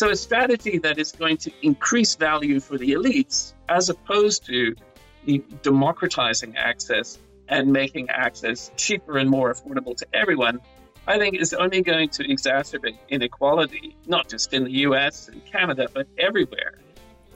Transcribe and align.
So, 0.00 0.08
a 0.08 0.16
strategy 0.16 0.78
that 0.78 0.96
is 0.98 1.12
going 1.12 1.36
to 1.36 1.52
increase 1.60 2.14
value 2.14 2.58
for 2.58 2.78
the 2.78 2.92
elites 2.92 3.52
as 3.68 3.90
opposed 3.90 4.46
to 4.46 4.74
democratizing 5.60 6.56
access 6.56 7.18
and 7.48 7.70
making 7.70 8.08
access 8.08 8.70
cheaper 8.78 9.18
and 9.18 9.28
more 9.28 9.52
affordable 9.52 9.94
to 9.98 10.06
everyone, 10.14 10.62
I 11.06 11.18
think 11.18 11.38
is 11.38 11.52
only 11.52 11.82
going 11.82 12.08
to 12.08 12.24
exacerbate 12.24 12.96
inequality, 13.10 13.94
not 14.06 14.26
just 14.26 14.54
in 14.54 14.64
the 14.64 14.70
US 14.86 15.28
and 15.28 15.44
Canada, 15.44 15.86
but 15.92 16.06
everywhere. 16.16 16.78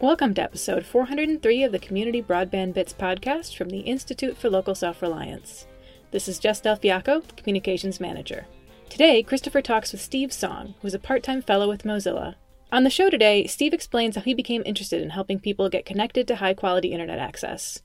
Welcome 0.00 0.32
to 0.32 0.42
episode 0.42 0.86
403 0.86 1.64
of 1.64 1.72
the 1.72 1.78
Community 1.78 2.22
Broadband 2.22 2.72
Bits 2.72 2.94
podcast 2.94 3.54
from 3.58 3.68
the 3.68 3.80
Institute 3.80 4.38
for 4.38 4.48
Local 4.48 4.74
Self 4.74 5.02
Reliance. 5.02 5.66
This 6.12 6.28
is 6.28 6.38
Jess 6.38 6.62
Del 6.62 6.76
Fiacco, 6.76 7.24
Communications 7.36 8.00
Manager. 8.00 8.46
Today, 8.88 9.22
Christopher 9.22 9.60
talks 9.60 9.92
with 9.92 10.00
Steve 10.00 10.32
Song, 10.32 10.76
who 10.80 10.86
is 10.86 10.94
a 10.94 10.98
part 10.98 11.22
time 11.22 11.42
fellow 11.42 11.68
with 11.68 11.82
Mozilla. 11.82 12.36
On 12.74 12.82
the 12.82 12.90
show 12.90 13.08
today, 13.08 13.46
Steve 13.46 13.72
explains 13.72 14.16
how 14.16 14.22
he 14.22 14.34
became 14.34 14.64
interested 14.66 15.00
in 15.00 15.10
helping 15.10 15.38
people 15.38 15.68
get 15.68 15.86
connected 15.86 16.26
to 16.26 16.34
high 16.34 16.54
quality 16.54 16.88
internet 16.88 17.20
access. 17.20 17.80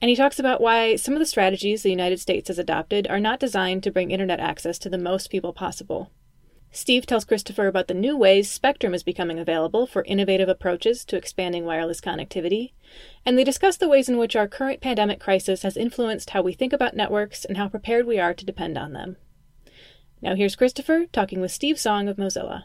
And 0.00 0.08
he 0.08 0.16
talks 0.16 0.38
about 0.38 0.62
why 0.62 0.96
some 0.96 1.12
of 1.12 1.20
the 1.20 1.26
strategies 1.26 1.82
the 1.82 1.90
United 1.90 2.18
States 2.18 2.48
has 2.48 2.58
adopted 2.58 3.06
are 3.08 3.20
not 3.20 3.40
designed 3.40 3.82
to 3.82 3.90
bring 3.90 4.10
internet 4.10 4.40
access 4.40 4.78
to 4.78 4.88
the 4.88 4.96
most 4.96 5.28
people 5.28 5.52
possible. 5.52 6.10
Steve 6.70 7.04
tells 7.04 7.26
Christopher 7.26 7.66
about 7.66 7.88
the 7.88 7.94
new 7.94 8.16
ways 8.16 8.50
Spectrum 8.50 8.94
is 8.94 9.02
becoming 9.02 9.38
available 9.38 9.86
for 9.86 10.02
innovative 10.04 10.48
approaches 10.48 11.04
to 11.04 11.16
expanding 11.16 11.66
wireless 11.66 12.00
connectivity, 12.00 12.72
and 13.26 13.36
they 13.36 13.44
discuss 13.44 13.76
the 13.76 13.86
ways 13.86 14.08
in 14.08 14.16
which 14.16 14.34
our 14.34 14.48
current 14.48 14.80
pandemic 14.80 15.20
crisis 15.20 15.62
has 15.62 15.76
influenced 15.76 16.30
how 16.30 16.40
we 16.40 16.54
think 16.54 16.72
about 16.72 16.96
networks 16.96 17.44
and 17.44 17.58
how 17.58 17.68
prepared 17.68 18.06
we 18.06 18.18
are 18.18 18.32
to 18.32 18.46
depend 18.46 18.78
on 18.78 18.94
them. 18.94 19.18
Now 20.22 20.36
here's 20.36 20.56
Christopher 20.56 21.04
talking 21.12 21.42
with 21.42 21.52
Steve 21.52 21.78
Song 21.78 22.08
of 22.08 22.16
Mozilla. 22.16 22.62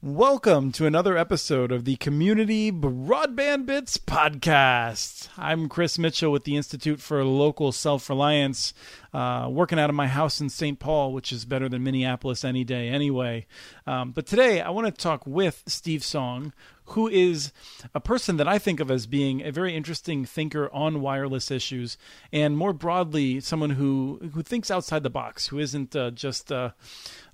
Welcome 0.00 0.70
to 0.72 0.86
another 0.86 1.18
episode 1.18 1.72
of 1.72 1.84
the 1.84 1.96
Community 1.96 2.70
Broadband 2.70 3.66
Bits 3.66 3.98
podcast. 3.98 5.28
I'm 5.36 5.68
Chris 5.68 5.98
Mitchell 5.98 6.30
with 6.30 6.44
the 6.44 6.56
Institute 6.56 7.00
for 7.00 7.24
Local 7.24 7.72
Self 7.72 8.08
Reliance, 8.08 8.74
uh, 9.12 9.48
working 9.50 9.80
out 9.80 9.90
of 9.90 9.96
my 9.96 10.06
house 10.06 10.40
in 10.40 10.50
St. 10.50 10.78
Paul, 10.78 11.12
which 11.12 11.32
is 11.32 11.44
better 11.44 11.68
than 11.68 11.82
Minneapolis 11.82 12.44
any 12.44 12.62
day 12.62 12.90
anyway. 12.90 13.48
Um, 13.88 14.12
but 14.12 14.24
today 14.24 14.60
I 14.60 14.70
want 14.70 14.86
to 14.86 14.92
talk 14.92 15.26
with 15.26 15.64
Steve 15.66 16.04
Song, 16.04 16.52
who 16.90 17.08
is 17.08 17.52
a 17.94 18.00
person 18.00 18.36
that 18.36 18.48
I 18.48 18.58
think 18.58 18.80
of 18.80 18.90
as 18.90 19.06
being 19.06 19.42
a 19.42 19.52
very 19.52 19.76
interesting 19.76 20.24
thinker 20.24 20.70
on 20.72 21.00
wireless 21.00 21.50
issues, 21.50 21.96
and 22.32 22.56
more 22.56 22.72
broadly, 22.72 23.40
someone 23.40 23.70
who 23.70 24.30
who 24.34 24.42
thinks 24.42 24.70
outside 24.70 25.02
the 25.02 25.10
box, 25.10 25.48
who 25.48 25.58
isn't 25.58 25.94
uh, 25.94 26.10
just 26.10 26.50
uh, 26.50 26.70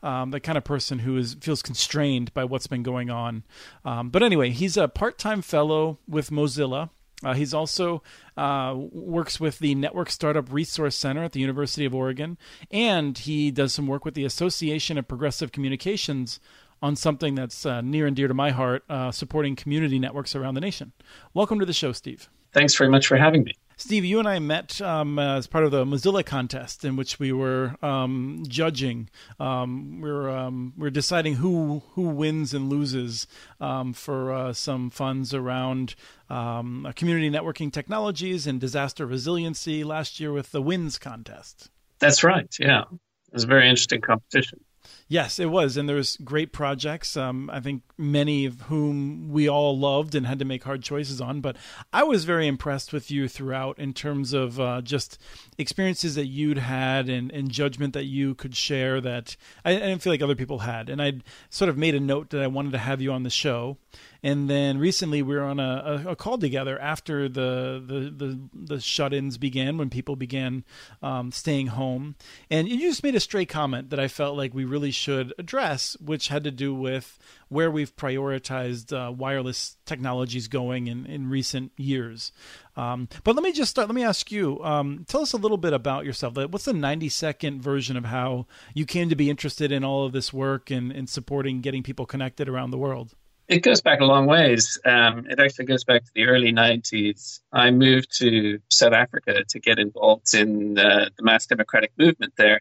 um, 0.02 0.30
the 0.30 0.40
kind 0.40 0.58
of 0.58 0.64
person 0.64 1.00
who 1.00 1.16
is 1.16 1.34
feels 1.40 1.62
constrained 1.62 2.32
by 2.34 2.44
what's 2.44 2.66
been 2.66 2.82
going 2.82 3.10
on. 3.10 3.44
Um, 3.84 4.10
but 4.10 4.22
anyway, 4.22 4.50
he's 4.50 4.76
a 4.76 4.88
part 4.88 5.18
time 5.18 5.42
fellow 5.42 5.98
with 6.08 6.30
Mozilla. 6.30 6.90
Uh, 7.22 7.32
he's 7.32 7.54
also 7.54 8.02
uh, 8.36 8.74
works 8.76 9.40
with 9.40 9.58
the 9.58 9.74
Network 9.74 10.10
Startup 10.10 10.52
Resource 10.52 10.94
Center 10.94 11.24
at 11.24 11.32
the 11.32 11.40
University 11.40 11.86
of 11.86 11.94
Oregon, 11.94 12.36
and 12.70 13.16
he 13.16 13.50
does 13.50 13.72
some 13.72 13.86
work 13.86 14.04
with 14.04 14.14
the 14.14 14.24
Association 14.24 14.98
of 14.98 15.08
Progressive 15.08 15.50
Communications 15.50 16.38
on 16.84 16.94
something 16.96 17.34
that's 17.34 17.64
uh, 17.64 17.80
near 17.80 18.06
and 18.06 18.14
dear 18.14 18.28
to 18.28 18.34
my 18.34 18.50
heart, 18.50 18.84
uh, 18.90 19.10
supporting 19.10 19.56
community 19.56 19.98
networks 19.98 20.36
around 20.36 20.52
the 20.52 20.60
nation. 20.60 20.92
Welcome 21.32 21.58
to 21.60 21.64
the 21.64 21.72
show, 21.72 21.92
Steve. 21.92 22.28
Thanks 22.52 22.74
very 22.74 22.90
much 22.90 23.06
for 23.06 23.16
having 23.16 23.42
me. 23.42 23.54
Steve, 23.78 24.04
you 24.04 24.18
and 24.18 24.28
I 24.28 24.38
met 24.38 24.82
um, 24.82 25.18
as 25.18 25.46
part 25.46 25.64
of 25.64 25.70
the 25.70 25.86
Mozilla 25.86 26.24
contest 26.24 26.84
in 26.84 26.94
which 26.94 27.18
we 27.18 27.32
were 27.32 27.74
um, 27.82 28.44
judging. 28.46 29.08
Um, 29.40 30.02
we 30.02 30.12
were 30.12 30.28
um, 30.28 30.74
we 30.76 30.86
are 30.86 30.90
deciding 30.90 31.36
who 31.36 31.82
who 31.94 32.02
wins 32.02 32.52
and 32.52 32.68
loses 32.68 33.26
um, 33.60 33.94
for 33.94 34.32
uh, 34.32 34.52
some 34.52 34.90
funds 34.90 35.32
around 35.32 35.94
um, 36.28 36.86
community 36.94 37.30
networking 37.30 37.72
technologies 37.72 38.46
and 38.46 38.60
disaster 38.60 39.06
resiliency 39.06 39.84
last 39.84 40.20
year 40.20 40.32
with 40.32 40.52
the 40.52 40.60
Wins 40.60 40.98
contest. 40.98 41.70
That's 41.98 42.22
right. 42.22 42.54
Yeah, 42.60 42.82
it 42.82 43.32
was 43.32 43.44
a 43.44 43.48
very 43.48 43.70
interesting 43.70 44.02
competition. 44.02 44.60
Yes, 45.06 45.38
it 45.38 45.50
was, 45.50 45.76
and 45.76 45.86
there 45.86 45.96
was 45.96 46.16
great 46.24 46.50
projects. 46.50 47.14
Um, 47.14 47.50
I 47.52 47.60
think 47.60 47.82
many 47.98 48.46
of 48.46 48.62
whom 48.62 49.28
we 49.28 49.48
all 49.48 49.78
loved 49.78 50.14
and 50.14 50.26
had 50.26 50.38
to 50.38 50.46
make 50.46 50.64
hard 50.64 50.82
choices 50.82 51.20
on. 51.20 51.42
But 51.42 51.56
I 51.92 52.02
was 52.04 52.24
very 52.24 52.46
impressed 52.46 52.92
with 52.92 53.10
you 53.10 53.28
throughout 53.28 53.78
in 53.78 53.92
terms 53.92 54.32
of 54.32 54.58
uh, 54.58 54.80
just 54.80 55.18
experiences 55.58 56.14
that 56.14 56.26
you'd 56.26 56.58
had 56.58 57.10
and, 57.10 57.30
and 57.32 57.50
judgment 57.50 57.92
that 57.92 58.06
you 58.06 58.34
could 58.34 58.56
share 58.56 59.00
that 59.02 59.36
I, 59.62 59.72
I 59.72 59.78
didn't 59.78 60.00
feel 60.00 60.12
like 60.12 60.22
other 60.22 60.34
people 60.34 60.60
had. 60.60 60.88
And 60.88 61.02
I'd 61.02 61.22
sort 61.50 61.68
of 61.68 61.76
made 61.76 61.94
a 61.94 62.00
note 62.00 62.30
that 62.30 62.40
I 62.40 62.46
wanted 62.46 62.72
to 62.72 62.78
have 62.78 63.02
you 63.02 63.12
on 63.12 63.24
the 63.24 63.30
show. 63.30 63.76
And 64.22 64.48
then 64.48 64.78
recently 64.78 65.22
we 65.22 65.34
were 65.34 65.42
on 65.42 65.60
a, 65.60 66.02
a, 66.06 66.10
a 66.12 66.16
call 66.16 66.38
together 66.38 66.78
after 66.78 67.28
the 67.28 67.82
the 67.84 68.10
the, 68.10 68.48
the 68.54 68.80
shut-ins 68.80 69.36
began 69.36 69.76
when 69.76 69.90
people 69.90 70.16
began 70.16 70.64
um, 71.02 71.30
staying 71.30 71.68
home, 71.68 72.14
and 72.50 72.66
you 72.66 72.80
just 72.80 73.02
made 73.02 73.14
a 73.14 73.20
stray 73.20 73.44
comment 73.44 73.90
that 73.90 74.00
I 74.00 74.08
felt 74.08 74.36
like 74.36 74.54
we 74.54 74.64
really 74.64 74.90
should 74.90 75.34
address, 75.38 75.96
which 76.00 76.28
had 76.28 76.44
to 76.44 76.50
do 76.50 76.74
with 76.74 77.18
where 77.48 77.70
we've 77.70 77.94
prioritized 77.94 78.92
uh, 78.92 79.12
wireless 79.12 79.76
technologies 79.84 80.48
going 80.48 80.86
in, 80.86 81.04
in 81.06 81.28
recent 81.28 81.72
years. 81.76 82.32
Um, 82.76 83.08
but 83.22 83.36
let 83.36 83.44
me 83.44 83.52
just 83.52 83.70
start. 83.70 83.88
Let 83.88 83.94
me 83.94 84.04
ask 84.04 84.32
you. 84.32 84.64
Um, 84.64 85.04
tell 85.06 85.20
us 85.20 85.34
a 85.34 85.36
little 85.36 85.58
bit 85.58 85.74
about 85.74 86.06
yourself. 86.06 86.34
What's 86.36 86.64
the 86.64 86.72
ninety 86.72 87.10
second 87.10 87.62
version 87.62 87.96
of 87.96 88.06
how 88.06 88.46
you 88.72 88.86
came 88.86 89.10
to 89.10 89.16
be 89.16 89.28
interested 89.28 89.70
in 89.70 89.84
all 89.84 90.06
of 90.06 90.12
this 90.12 90.32
work 90.32 90.70
and, 90.70 90.90
and 90.90 91.08
supporting 91.08 91.60
getting 91.60 91.82
people 91.82 92.06
connected 92.06 92.48
around 92.48 92.70
the 92.70 92.78
world? 92.78 93.14
It 93.46 93.62
goes 93.62 93.82
back 93.82 94.00
a 94.00 94.06
long 94.06 94.26
ways. 94.26 94.78
Um, 94.86 95.26
it 95.28 95.38
actually 95.38 95.66
goes 95.66 95.84
back 95.84 96.04
to 96.04 96.10
the 96.14 96.24
early 96.24 96.52
90s. 96.52 97.40
I 97.52 97.70
moved 97.70 98.16
to 98.18 98.58
South 98.70 98.94
Africa 98.94 99.44
to 99.50 99.60
get 99.60 99.78
involved 99.78 100.32
in 100.32 100.78
uh, 100.78 101.10
the 101.16 101.22
mass 101.22 101.46
democratic 101.46 101.92
movement 101.98 102.32
there 102.36 102.60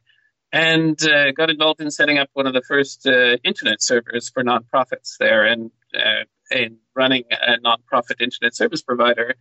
and 0.51 1.01
uh, 1.07 1.31
got 1.31 1.49
involved 1.49 1.81
in 1.81 1.89
setting 1.89 2.17
up 2.17 2.29
one 2.33 2.47
of 2.47 2.53
the 2.53 2.61
first 2.61 3.07
uh, 3.07 3.37
internet 3.43 3.81
servers 3.81 4.29
for 4.29 4.43
nonprofits 4.43 5.17
there 5.19 5.45
and 5.45 5.71
uh, 5.95 6.25
in 6.51 6.77
running 6.95 7.23
a 7.31 7.57
nonprofit 7.65 8.21
internet 8.21 8.53
service 8.53 8.81
provider 8.81 9.35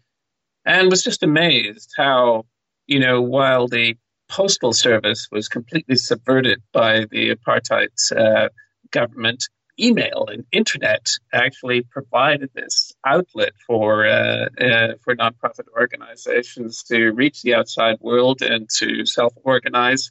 and 0.64 0.90
was 0.90 1.02
just 1.02 1.22
amazed 1.22 1.92
how, 1.96 2.46
you 2.86 3.00
know, 3.00 3.20
while 3.20 3.66
the 3.66 3.96
postal 4.28 4.72
service 4.72 5.28
was 5.30 5.48
completely 5.48 5.96
subverted 5.96 6.62
by 6.72 7.04
the 7.10 7.34
apartheid 7.34 7.88
uh, 8.16 8.48
government, 8.90 9.44
email 9.80 10.26
and 10.30 10.44
internet 10.52 11.08
actually 11.32 11.82
provided 11.82 12.50
this 12.54 12.92
outlet 13.06 13.52
for 13.66 14.06
uh, 14.06 14.48
uh, 14.60 14.94
for 15.02 15.16
nonprofit 15.16 15.66
organizations 15.76 16.82
to 16.84 17.10
reach 17.10 17.42
the 17.42 17.54
outside 17.54 17.96
world 18.00 18.42
and 18.42 18.68
to 18.78 19.06
self-organize. 19.06 20.10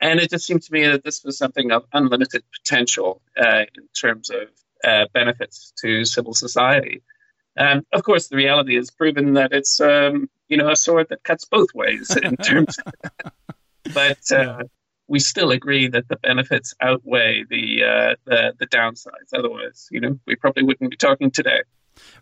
And 0.00 0.18
it 0.18 0.30
just 0.30 0.46
seemed 0.46 0.62
to 0.62 0.72
me 0.72 0.86
that 0.86 1.04
this 1.04 1.22
was 1.24 1.36
something 1.36 1.72
of 1.72 1.84
unlimited 1.92 2.42
potential 2.58 3.20
uh, 3.38 3.64
in 3.76 3.88
terms 3.98 4.30
of 4.30 4.48
uh, 4.82 5.06
benefits 5.12 5.72
to 5.82 6.04
civil 6.04 6.32
society. 6.32 7.02
And 7.56 7.84
of 7.92 8.02
course, 8.02 8.28
the 8.28 8.36
reality 8.36 8.76
is 8.76 8.90
proven 8.90 9.34
that 9.34 9.52
it's 9.52 9.80
um, 9.80 10.30
you 10.48 10.56
know 10.56 10.70
a 10.70 10.76
sword 10.76 11.08
that 11.10 11.22
cuts 11.22 11.44
both 11.44 11.68
ways 11.74 12.16
in 12.16 12.36
terms. 12.36 12.76
but 13.94 14.32
uh, 14.32 14.62
we 15.10 15.18
still 15.18 15.50
agree 15.50 15.88
that 15.88 16.08
the 16.08 16.16
benefits 16.16 16.72
outweigh 16.80 17.44
the 17.50 17.84
uh, 17.84 18.14
the, 18.24 18.54
the 18.60 18.66
downsides. 18.68 19.34
Otherwise, 19.34 19.88
you 19.90 20.00
know, 20.00 20.18
we 20.26 20.36
probably 20.36 20.62
wouldn't 20.62 20.88
be 20.90 20.96
talking 20.96 21.30
today. 21.30 21.62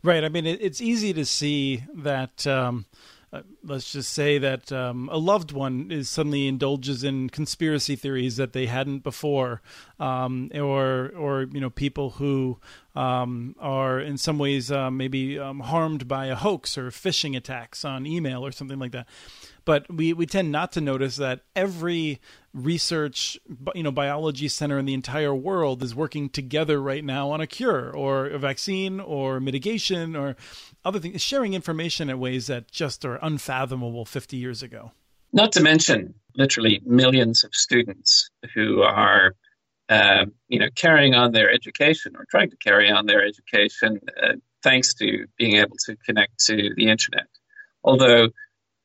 Right. 0.03 0.25
I 0.25 0.29
mean, 0.29 0.47
it, 0.47 0.61
it's 0.61 0.81
easy 0.81 1.13
to 1.13 1.25
see 1.25 1.85
that. 1.95 2.47
Um, 2.47 2.87
uh, 3.31 3.43
let's 3.63 3.93
just 3.93 4.11
say 4.15 4.39
that 4.39 4.73
um, 4.73 5.11
a 5.13 5.19
loved 5.19 5.53
one 5.53 5.91
is 5.91 6.09
suddenly 6.09 6.49
indulges 6.49 7.05
in 7.05 7.29
conspiracy 7.29 7.95
theories 7.95 8.39
that 8.39 8.55
they 8.55 8.65
hadn't 8.65 9.01
before, 9.01 9.61
um, 10.01 10.51
or 10.55 11.13
or 11.15 11.43
you 11.53 11.61
know 11.61 11.69
people 11.69 12.13
who 12.13 12.59
um, 12.97 13.55
are 13.61 14.01
in 14.01 14.17
some 14.17 14.39
ways 14.39 14.73
uh, 14.73 14.91
maybe 14.91 15.39
um, 15.39 15.61
harmed 15.61 16.09
by 16.09 16.29
a 16.29 16.35
hoax 16.35 16.79
or 16.79 16.89
phishing 16.89 17.37
attacks 17.37 17.85
on 17.85 18.07
email 18.07 18.47
or 18.47 18.51
something 18.51 18.79
like 18.79 18.93
that 18.93 19.07
but 19.69 19.85
we, 19.93 20.15
we 20.15 20.25
tend 20.25 20.51
not 20.51 20.73
to 20.73 20.81
notice 20.81 21.17
that 21.17 21.41
every 21.55 22.23
research 22.55 23.39
you 23.75 23.83
know 23.83 23.93
biology 23.93 24.49
center 24.49 24.79
in 24.79 24.87
the 24.87 24.95
entire 24.95 25.35
world 25.35 25.83
is 25.83 25.95
working 25.95 26.31
together 26.31 26.81
right 26.81 27.05
now 27.05 27.31
on 27.31 27.43
a 27.43 27.47
cure 27.47 27.95
or 27.95 28.29
a 28.29 28.39
vaccine 28.39 28.99
or 28.99 29.41
mitigation 29.41 30.17
or 30.17 30.37
other 30.87 30.99
things 30.99 31.21
sharing 31.21 31.53
information 31.53 32.09
in 32.09 32.19
ways 32.19 32.47
that 32.47 32.71
just 32.71 33.05
are 33.05 33.17
unfathomable 33.17 34.07
50 34.07 34.39
years 34.39 34.63
ago. 34.63 34.93
Not 35.35 35.53
to 35.53 35.63
mention 35.63 36.15
literally 36.35 36.81
millions 36.87 37.45
of 37.45 37.55
students 37.55 38.31
who 38.55 38.81
are 38.81 39.35
uh, 39.91 40.25
you 40.49 40.61
know 40.61 40.71
carrying 40.77 41.15
on 41.15 41.33
their 41.33 41.53
education 41.53 42.17
or 42.17 42.25
trying 42.31 42.49
to 42.49 42.57
carry 42.57 42.91
on 42.91 43.05
their 43.05 43.23
education 43.23 44.01
uh, 44.23 44.33
thanks 44.63 44.95
to 44.95 45.27
being 45.37 45.57
able 45.57 45.77
to 45.85 45.95
connect 46.07 46.43
to 46.47 46.71
the 46.75 46.89
internet. 46.89 47.27
Although 47.85 48.31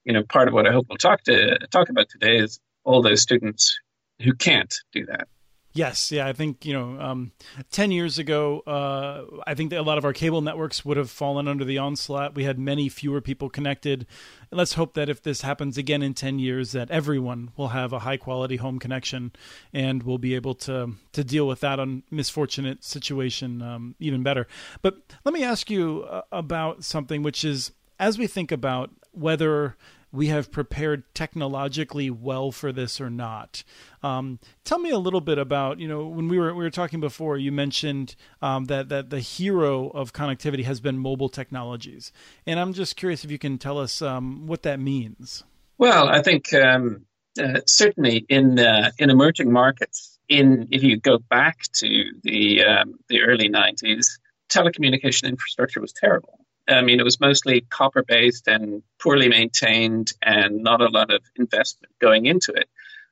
you 0.06 0.14
know, 0.14 0.24
part 0.24 0.48
of 0.48 0.54
what 0.54 0.68
I 0.68 0.72
hope 0.72 0.88
we'll 0.90 0.98
talk 0.98 1.24
to 1.24 1.58
talk 1.72 1.90
about 1.90 2.10
today 2.10 2.38
is 2.38 2.60
all 2.84 3.02
those 3.02 3.22
students 3.22 3.78
who 4.22 4.34
can't 4.34 4.74
do 4.92 5.06
that. 5.06 5.28
Yes, 5.76 6.12
yeah, 6.12 6.28
I 6.28 6.34
think 6.34 6.68
you 6.68 6.74
know, 6.74 7.02
um, 7.02 7.32
ten 7.72 7.92
years 7.92 8.20
ago, 8.20 8.60
uh, 8.60 9.24
I 9.48 9.56
think 9.56 9.72
that 9.72 9.80
a 9.80 9.82
lot 9.82 9.98
of 9.98 10.06
our 10.06 10.14
cable 10.14 10.40
networks 10.40 10.86
would 10.86 10.98
have 10.98 11.10
fallen 11.10 11.48
under 11.48 11.66
the 11.66 11.80
onslaught. 11.80 12.36
We 12.36 12.44
had 12.44 12.60
many 12.60 12.90
fewer 12.90 13.22
people 13.22 13.50
connected. 13.50 14.06
And 14.52 14.58
let's 14.60 14.74
hope 14.74 14.94
that 14.94 15.10
if 15.10 15.24
this 15.24 15.42
happens 15.42 15.76
again 15.76 16.04
in 16.04 16.14
ten 16.14 16.38
years, 16.38 16.74
that 16.74 16.92
everyone 16.92 17.54
will 17.58 17.70
have 17.70 17.92
a 17.92 18.00
high 18.00 18.18
quality 18.18 18.58
home 18.58 18.78
connection 18.78 19.32
and 19.74 20.04
will 20.04 20.20
be 20.20 20.36
able 20.36 20.54
to 20.56 20.92
to 21.12 21.24
deal 21.24 21.48
with 21.48 21.62
that 21.62 21.80
un- 21.80 22.04
misfortunate 22.12 22.84
situation 22.84 23.64
um, 23.64 23.96
even 24.00 24.22
better. 24.22 24.46
But 24.84 25.00
let 25.26 25.34
me 25.34 25.44
ask 25.44 25.72
you 25.72 26.06
uh, 26.08 26.22
about 26.32 26.84
something, 26.84 27.24
which 27.24 27.44
is 27.44 27.72
as 28.00 28.20
we 28.20 28.28
think 28.28 28.52
about 28.52 28.92
whether 29.14 29.76
we 30.14 30.28
have 30.28 30.52
prepared 30.52 31.04
technologically 31.16 32.10
well 32.10 32.52
for 32.52 32.72
this 32.72 33.02
or 33.02 33.10
not. 33.10 33.64
Um, 34.04 34.40
tell 34.64 34.78
me 34.78 34.92
a 34.92 35.00
little 35.00 35.22
bit 35.22 35.40
about 35.40 35.80
you 35.80 35.88
know 35.88 36.06
when 36.06 36.30
we 36.30 36.38
were 36.38 36.54
we 36.54 36.64
were 36.64 36.70
talking 36.70 37.00
before. 37.00 37.38
You 37.38 37.52
mentioned 37.52 38.16
um, 38.42 38.66
that 38.66 38.90
that 38.90 39.10
the 39.10 39.20
hero 39.20 39.90
of 39.90 40.14
connectivity 40.14 40.64
has 40.66 40.80
been 40.80 40.98
mobile 41.00 41.30
technologies, 41.30 42.14
and 42.46 42.60
I'm 42.60 42.74
just 42.74 42.96
curious 42.96 43.26
if 43.26 43.32
you 43.32 43.40
can 43.40 43.58
tell 43.58 43.80
us 43.80 44.02
um, 44.02 44.46
what 44.46 44.62
that 44.62 44.80
means. 44.80 45.44
Well, 45.80 46.08
I 46.08 46.22
think 46.22 46.54
um, 46.54 47.06
uh, 47.42 47.62
certainly 47.66 48.26
in 48.30 48.60
uh, 48.60 48.92
in 49.00 49.10
emerging 49.10 49.52
markets, 49.52 50.20
in 50.30 50.68
if 50.72 50.84
you 50.84 50.98
go 50.98 51.18
back 51.18 51.58
to 51.78 52.04
the 52.22 52.64
um, 52.64 53.00
the 53.10 53.22
early 53.22 53.50
'90s, 53.50 54.06
telecommunication 54.50 55.24
infrastructure 55.24 55.82
was 55.82 55.92
terrible. 55.92 56.43
I 56.68 56.82
mean, 56.82 57.00
it 57.00 57.04
was 57.04 57.20
mostly 57.20 57.62
copper 57.62 58.04
based 58.04 58.48
and 58.48 58.84
poorly 59.02 59.28
maintained, 59.28 60.14
and 60.22 60.64
not 60.64 60.82
a 60.82 60.88
lot 60.88 61.14
of 61.14 61.22
investment 61.36 61.94
going 62.00 62.26
into 62.26 62.54
it. 62.54 62.70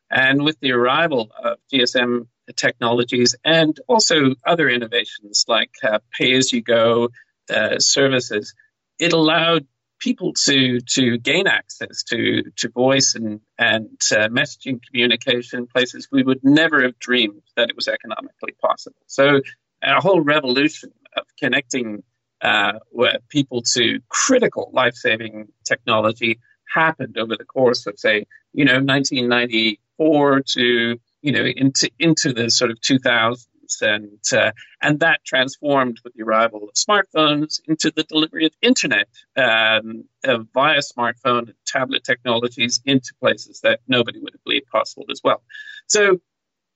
And 0.09 0.44
with 0.44 0.59
the 0.59 0.71
arrival 0.71 1.31
of 1.42 1.57
GSM 1.74 2.27
technologies 2.56 3.36
and 3.45 3.80
also 3.88 4.36
other 4.45 4.69
innovations 4.69 5.45
like 5.48 5.71
uh, 5.83 6.00
pay 6.12 6.33
as 6.33 6.51
you 6.51 6.62
go 6.62 7.09
uh, 7.50 7.80
services, 7.80 8.53
it 9.00 9.13
allowed 9.13 9.65
people 10.00 10.33
to 10.33 10.80
to 10.81 11.18
gain 11.18 11.48
access 11.48 12.03
to 12.03 12.44
to 12.57 12.69
voice 12.69 13.15
and 13.15 13.39
and 13.57 14.00
uh, 14.12 14.27
messaging 14.30 14.80
communication 14.86 15.68
places 15.68 16.07
we 16.12 16.24
would 16.24 16.44
never 16.44 16.81
have 16.81 16.98
dreamed 17.00 17.44
that 17.56 17.69
it 17.69 17.75
was 17.75 17.88
economically 17.88 18.53
possible. 18.62 18.98
So 19.07 19.42
a 19.83 20.01
whole 20.01 20.21
revolution 20.21 20.92
of 21.15 21.25
connecting 21.39 22.03
uh, 22.41 22.73
where 22.89 23.19
people 23.29 23.61
to 23.61 23.99
critical 24.09 24.71
life 24.73 24.95
saving 24.95 25.47
technology 25.65 26.39
happened 26.73 27.17
over 27.17 27.35
the 27.38 27.45
course 27.45 27.85
of, 27.85 27.99
say, 27.99 28.25
you 28.53 28.65
know, 28.65 28.73
1994 28.73 30.41
to, 30.41 30.99
you 31.21 31.31
know, 31.31 31.43
into, 31.43 31.89
into 31.99 32.33
the 32.33 32.49
sort 32.49 32.71
of 32.71 32.79
2000s. 32.79 33.45
And, 33.79 34.19
uh, 34.33 34.51
and 34.81 34.99
that 34.99 35.21
transformed 35.25 36.01
with 36.03 36.13
the 36.13 36.23
arrival 36.23 36.67
of 36.67 36.73
smartphones 36.73 37.61
into 37.67 37.89
the 37.95 38.03
delivery 38.03 38.45
of 38.45 38.51
internet 38.61 39.07
um, 39.38 40.03
uh, 40.25 40.39
via 40.53 40.79
smartphone 40.79 41.47
and 41.47 41.53
tablet 41.65 42.03
technologies 42.03 42.81
into 42.83 43.13
places 43.21 43.61
that 43.61 43.79
nobody 43.88 44.19
would 44.19 44.33
have 44.33 44.43
believed 44.43 44.67
possible 44.67 45.05
as 45.09 45.21
well. 45.23 45.41
So 45.88 46.19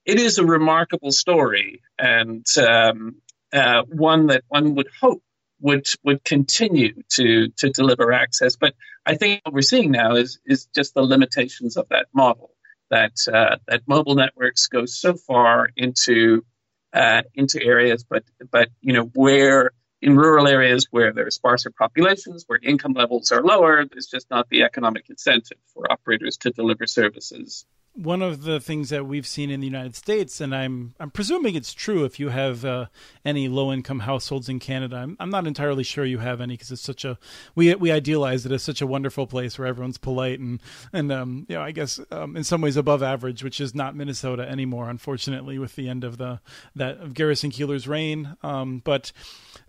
it 0.06 0.20
is 0.20 0.38
a 0.38 0.46
remarkable 0.46 1.12
story 1.12 1.82
and 2.00 2.46
um, 2.58 3.16
uh, 3.52 3.84
one 3.84 4.28
that 4.28 4.44
one 4.48 4.76
would 4.76 4.88
hope 5.02 5.22
would 5.60 5.88
would 6.04 6.24
continue 6.24 6.94
to 7.10 7.50
to 7.50 7.70
deliver 7.70 8.12
access. 8.12 8.56
But 8.56 8.74
I 9.06 9.16
think 9.16 9.42
what 9.44 9.54
we're 9.54 9.62
seeing 9.62 9.92
now 9.92 10.16
is 10.16 10.40
is 10.46 10.68
just 10.76 10.94
the 10.94 11.04
limitations 11.04 11.78
of 11.78 11.90
that 11.90 12.08
model. 12.14 12.52
That 12.90 13.14
uh, 13.32 13.58
that 13.68 13.84
mobile 13.88 14.16
networks 14.16 14.68
go 14.68 14.86
so 14.86 15.16
far 15.16 15.70
into 15.76 16.46
uh, 16.94 17.24
into 17.34 17.64
areas, 17.64 18.04
but 18.04 18.24
but 18.52 18.70
you 18.82 18.94
know 18.94 19.10
where 19.14 19.72
in 20.02 20.16
rural 20.16 20.48
areas 20.48 20.88
where 20.92 21.14
there 21.14 21.26
are 21.26 21.32
sparser 21.32 21.72
populations, 21.72 22.44
where 22.48 22.60
income 22.62 22.94
levels 22.94 23.32
are 23.32 23.42
lower, 23.42 23.86
there's 23.86 24.06
just 24.08 24.30
not 24.30 24.48
the 24.50 24.62
economic 24.64 25.10
incentive 25.10 25.58
for 25.74 25.92
operators 25.92 26.38
to 26.38 26.52
deliver 26.52 26.86
services 26.86 27.66
one 27.96 28.22
of 28.22 28.44
the 28.44 28.60
things 28.60 28.90
that 28.90 29.06
we've 29.06 29.26
seen 29.26 29.50
in 29.50 29.62
the 29.62 29.66
United 29.66 29.96
States, 29.96 30.42
and 30.42 30.54
I'm 30.54 30.94
I'm 31.00 31.10
presuming 31.10 31.56
it's 31.56 31.74
true 31.74 32.04
if 32.04 32.20
you 32.20 32.30
have 32.30 32.66
uh, 32.66 32.88
any 33.24 33.48
low 33.48 33.72
income 33.72 34.02
households 34.02 34.50
in 34.50 34.60
Canada. 34.60 34.98
I'm, 34.98 35.16
I'm 35.20 35.30
not 35.30 35.48
entirely 35.48 35.84
sure 35.84 36.04
you 36.04 36.20
have 36.20 36.42
any 36.42 36.56
because 36.56 36.72
it's 36.72 36.82
such 36.82 37.06
a 37.06 37.18
we 37.56 37.74
we 37.76 37.92
idealize 37.92 38.46
it 38.46 38.52
as 38.52 38.64
such 38.64 38.82
a 38.82 38.88
wonderful 38.88 39.28
place 39.28 39.58
where 39.58 39.68
everyone's 39.68 39.98
polite 39.98 40.40
and 40.40 40.62
and 40.92 41.12
um, 41.12 41.46
you 41.48 41.56
know 41.56 41.62
I 41.62 41.72
guess 41.72 42.00
um, 42.12 42.36
in 42.36 42.44
some 42.44 42.62
ways 42.62 42.76
above 42.76 43.02
average, 43.02 43.44
which 43.44 43.62
is 43.62 43.74
not 43.74 43.96
Minnesota 43.96 44.48
anymore, 44.48 44.90
unfortunately, 44.90 45.58
with 45.58 45.76
the 45.76 45.88
end 45.88 46.04
of 46.04 46.18
the 46.18 46.42
that 46.76 46.98
of 47.00 47.14
Garrison 47.14 47.50
Keillor's 47.50 47.88
reign. 47.88 48.36
Um, 48.44 48.82
but 48.84 49.14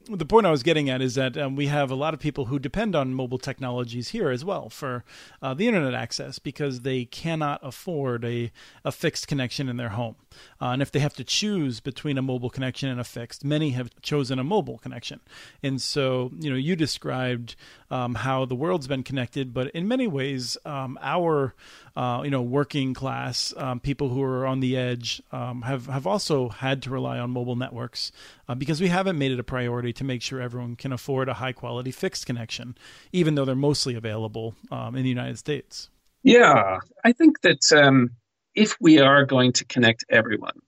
the 0.08 0.24
point 0.24 0.46
I 0.46 0.50
was 0.50 0.62
getting 0.62 0.88
at 0.88 1.02
is 1.02 1.16
that 1.16 1.36
um, 1.36 1.56
we 1.56 1.66
have 1.66 1.90
a 1.90 1.94
lot 1.94 2.14
of 2.14 2.20
people 2.20 2.46
who 2.46 2.58
depend 2.58 2.94
on 2.94 3.12
mobile 3.12 3.38
technologies 3.38 4.10
here 4.10 4.30
as 4.30 4.44
well 4.44 4.68
for 4.68 5.04
uh, 5.42 5.54
the 5.54 5.66
internet 5.66 5.94
access 5.94 6.38
because 6.38 6.80
they 6.80 7.04
cannot 7.04 7.60
afford 7.62 8.24
a, 8.24 8.52
a 8.84 8.92
fixed 8.92 9.26
connection 9.26 9.68
in 9.68 9.76
their 9.76 9.90
home. 9.90 10.16
Uh, 10.60 10.66
and 10.66 10.82
if 10.82 10.92
they 10.92 11.00
have 11.00 11.14
to 11.14 11.24
choose 11.24 11.80
between 11.80 12.18
a 12.18 12.22
mobile 12.22 12.50
connection 12.50 12.88
and 12.88 13.00
a 13.00 13.04
fixed, 13.04 13.44
many 13.44 13.70
have 13.70 13.90
chosen 14.02 14.38
a 14.38 14.44
mobile 14.44 14.78
connection. 14.78 15.20
And 15.62 15.80
so, 15.80 16.30
you 16.38 16.50
know, 16.50 16.56
you 16.56 16.76
described 16.76 17.56
um, 17.90 18.16
how 18.16 18.44
the 18.44 18.54
world's 18.54 18.86
been 18.86 19.02
connected, 19.02 19.52
but 19.52 19.68
in 19.70 19.88
many 19.88 20.06
ways, 20.06 20.56
um, 20.64 20.98
our 21.02 21.54
uh, 21.96 22.20
you 22.22 22.30
know 22.30 22.42
working 22.42 22.92
class 22.92 23.54
um, 23.56 23.80
people 23.80 24.10
who 24.10 24.22
are 24.22 24.46
on 24.46 24.60
the 24.60 24.76
edge 24.76 25.22
um, 25.32 25.62
have 25.62 25.86
have 25.86 26.06
also 26.06 26.50
had 26.50 26.82
to 26.82 26.90
rely 26.90 27.18
on 27.18 27.30
mobile 27.30 27.56
networks 27.56 28.12
uh, 28.48 28.54
because 28.54 28.80
we 28.80 28.88
haven't 28.88 29.18
made 29.18 29.32
it 29.32 29.40
a 29.40 29.44
priority 29.44 29.92
to 29.96 30.04
make 30.04 30.22
sure 30.22 30.40
everyone 30.40 30.76
can 30.76 30.92
afford 30.92 31.28
a 31.28 31.34
high 31.34 31.52
quality 31.52 31.90
fixed 31.90 32.26
connection, 32.26 32.76
even 33.12 33.34
though 33.34 33.44
they're 33.44 33.54
mostly 33.54 33.94
available 33.94 34.54
um, 34.70 34.94
in 34.96 35.02
the 35.02 35.08
United 35.08 35.38
States. 35.38 35.90
Yeah, 36.22 36.80
I 37.04 37.12
think 37.12 37.40
that 37.42 37.72
um, 37.72 38.10
if 38.54 38.76
we 38.80 38.98
are 38.98 39.24
going 39.24 39.52
to 39.54 39.64
connect 39.64 40.04
everyone 40.10 40.58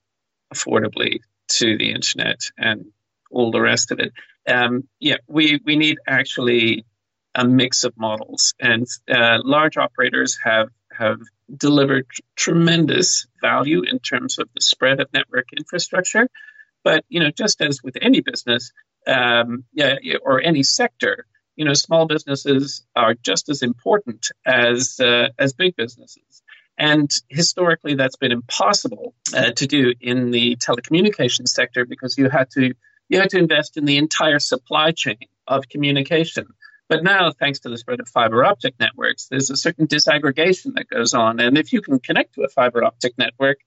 affordably 0.53 1.19
to 1.49 1.77
the 1.77 1.91
internet 1.91 2.39
and 2.57 2.85
all 3.31 3.51
the 3.51 3.61
rest 3.61 3.91
of 3.91 3.99
it, 3.99 4.13
um, 4.47 4.87
yeah, 4.99 5.17
we 5.27 5.59
we 5.65 5.75
need 5.75 5.97
actually 6.07 6.85
a 7.35 7.45
mix 7.45 7.83
of 7.83 7.93
models, 7.97 8.53
and 8.59 8.87
uh, 9.11 9.39
large 9.43 9.77
operators 9.77 10.37
have 10.43 10.69
have 10.91 11.19
delivered 11.55 12.05
tremendous 12.35 13.27
value 13.41 13.81
in 13.83 13.99
terms 13.99 14.39
of 14.39 14.49
the 14.53 14.61
spread 14.61 14.99
of 14.99 15.07
network 15.13 15.47
infrastructure. 15.55 16.27
But 16.83 17.05
you 17.09 17.19
know, 17.19 17.31
just 17.31 17.61
as 17.61 17.81
with 17.83 17.97
any 18.01 18.21
business, 18.21 18.71
um, 19.09 19.65
or 20.23 20.41
any 20.41 20.63
sector, 20.63 21.25
you 21.55 21.65
know, 21.65 21.73
small 21.73 22.05
businesses 22.05 22.85
are 22.95 23.15
just 23.15 23.49
as 23.49 23.61
important 23.63 24.31
as 24.45 24.99
uh, 24.99 25.29
as 25.37 25.53
big 25.53 25.75
businesses. 25.75 26.41
And 26.77 27.11
historically, 27.27 27.95
that's 27.95 28.15
been 28.15 28.31
impossible 28.31 29.13
uh, 29.35 29.51
to 29.51 29.67
do 29.67 29.93
in 29.99 30.31
the 30.31 30.55
telecommunications 30.55 31.49
sector 31.49 31.85
because 31.85 32.17
you 32.17 32.29
had 32.29 32.49
to 32.51 32.73
you 33.09 33.19
had 33.19 33.31
to 33.31 33.37
invest 33.37 33.75
in 33.75 33.85
the 33.85 33.97
entire 33.97 34.39
supply 34.39 34.91
chain 34.91 35.17
of 35.47 35.67
communication. 35.67 36.47
But 36.87 37.03
now, 37.03 37.31
thanks 37.31 37.59
to 37.61 37.69
the 37.69 37.77
spread 37.77 37.99
of 37.99 38.07
fiber 38.07 38.43
optic 38.45 38.75
networks, 38.79 39.27
there's 39.27 39.51
a 39.51 39.57
certain 39.57 39.87
disaggregation 39.87 40.75
that 40.75 40.87
goes 40.89 41.13
on. 41.13 41.39
And 41.39 41.57
if 41.57 41.73
you 41.73 41.81
can 41.81 41.99
connect 41.99 42.35
to 42.35 42.43
a 42.43 42.49
fiber 42.49 42.83
optic 42.83 43.17
network, 43.17 43.59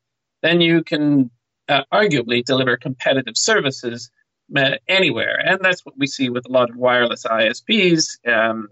then 0.43 0.61
you 0.61 0.83
can 0.83 1.31
uh, 1.69 1.83
arguably 1.93 2.45
deliver 2.45 2.77
competitive 2.77 3.37
services 3.37 4.11
anywhere. 4.89 5.39
And 5.39 5.61
that's 5.63 5.85
what 5.85 5.97
we 5.99 6.07
see 6.07 6.29
with 6.29 6.47
a 6.47 6.53
lot 6.53 6.71
of 6.71 6.77
wireless 6.77 7.25
ISPs, 7.25 8.19
um, 8.27 8.69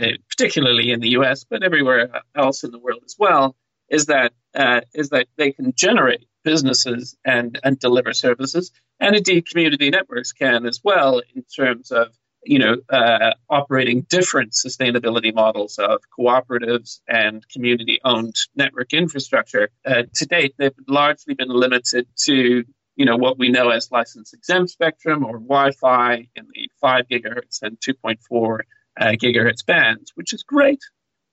uh, 0.00 0.06
particularly 0.28 0.92
in 0.92 1.00
the 1.00 1.10
US, 1.10 1.44
but 1.44 1.62
everywhere 1.62 2.22
else 2.34 2.64
in 2.64 2.70
the 2.70 2.78
world 2.78 3.02
as 3.04 3.16
well, 3.18 3.56
is 3.88 4.06
that, 4.06 4.32
uh, 4.54 4.80
is 4.94 5.10
that 5.10 5.26
they 5.36 5.52
can 5.52 5.72
generate 5.74 6.26
businesses 6.44 7.16
and, 7.24 7.58
and 7.62 7.78
deliver 7.78 8.12
services. 8.12 8.72
And 8.98 9.16
indeed, 9.16 9.48
community 9.48 9.90
networks 9.90 10.32
can 10.32 10.66
as 10.66 10.80
well 10.82 11.22
in 11.34 11.42
terms 11.42 11.90
of 11.90 12.08
you 12.44 12.58
know, 12.58 12.76
uh, 12.88 13.32
operating 13.48 14.02
different 14.02 14.52
sustainability 14.52 15.34
models 15.34 15.78
of 15.78 16.00
cooperatives 16.18 17.00
and 17.06 17.46
community-owned 17.48 18.34
network 18.54 18.92
infrastructure. 18.92 19.70
Uh, 19.84 20.04
to 20.14 20.26
date, 20.26 20.54
they've 20.58 20.72
largely 20.88 21.34
been 21.34 21.50
limited 21.50 22.06
to, 22.24 22.64
you 23.00 23.06
know, 23.06 23.16
what 23.16 23.38
we 23.38 23.48
know 23.48 23.70
as 23.70 23.90
license 23.90 24.34
exempt 24.34 24.68
spectrum 24.68 25.24
or 25.24 25.38
Wi-Fi 25.38 26.28
in 26.36 26.46
the 26.52 26.70
five 26.82 27.06
gigahertz 27.08 27.62
and 27.62 27.80
2.4 27.80 28.58
uh, 29.00 29.04
gigahertz 29.12 29.64
bands, 29.64 30.12
which 30.16 30.34
is 30.34 30.42
great, 30.42 30.80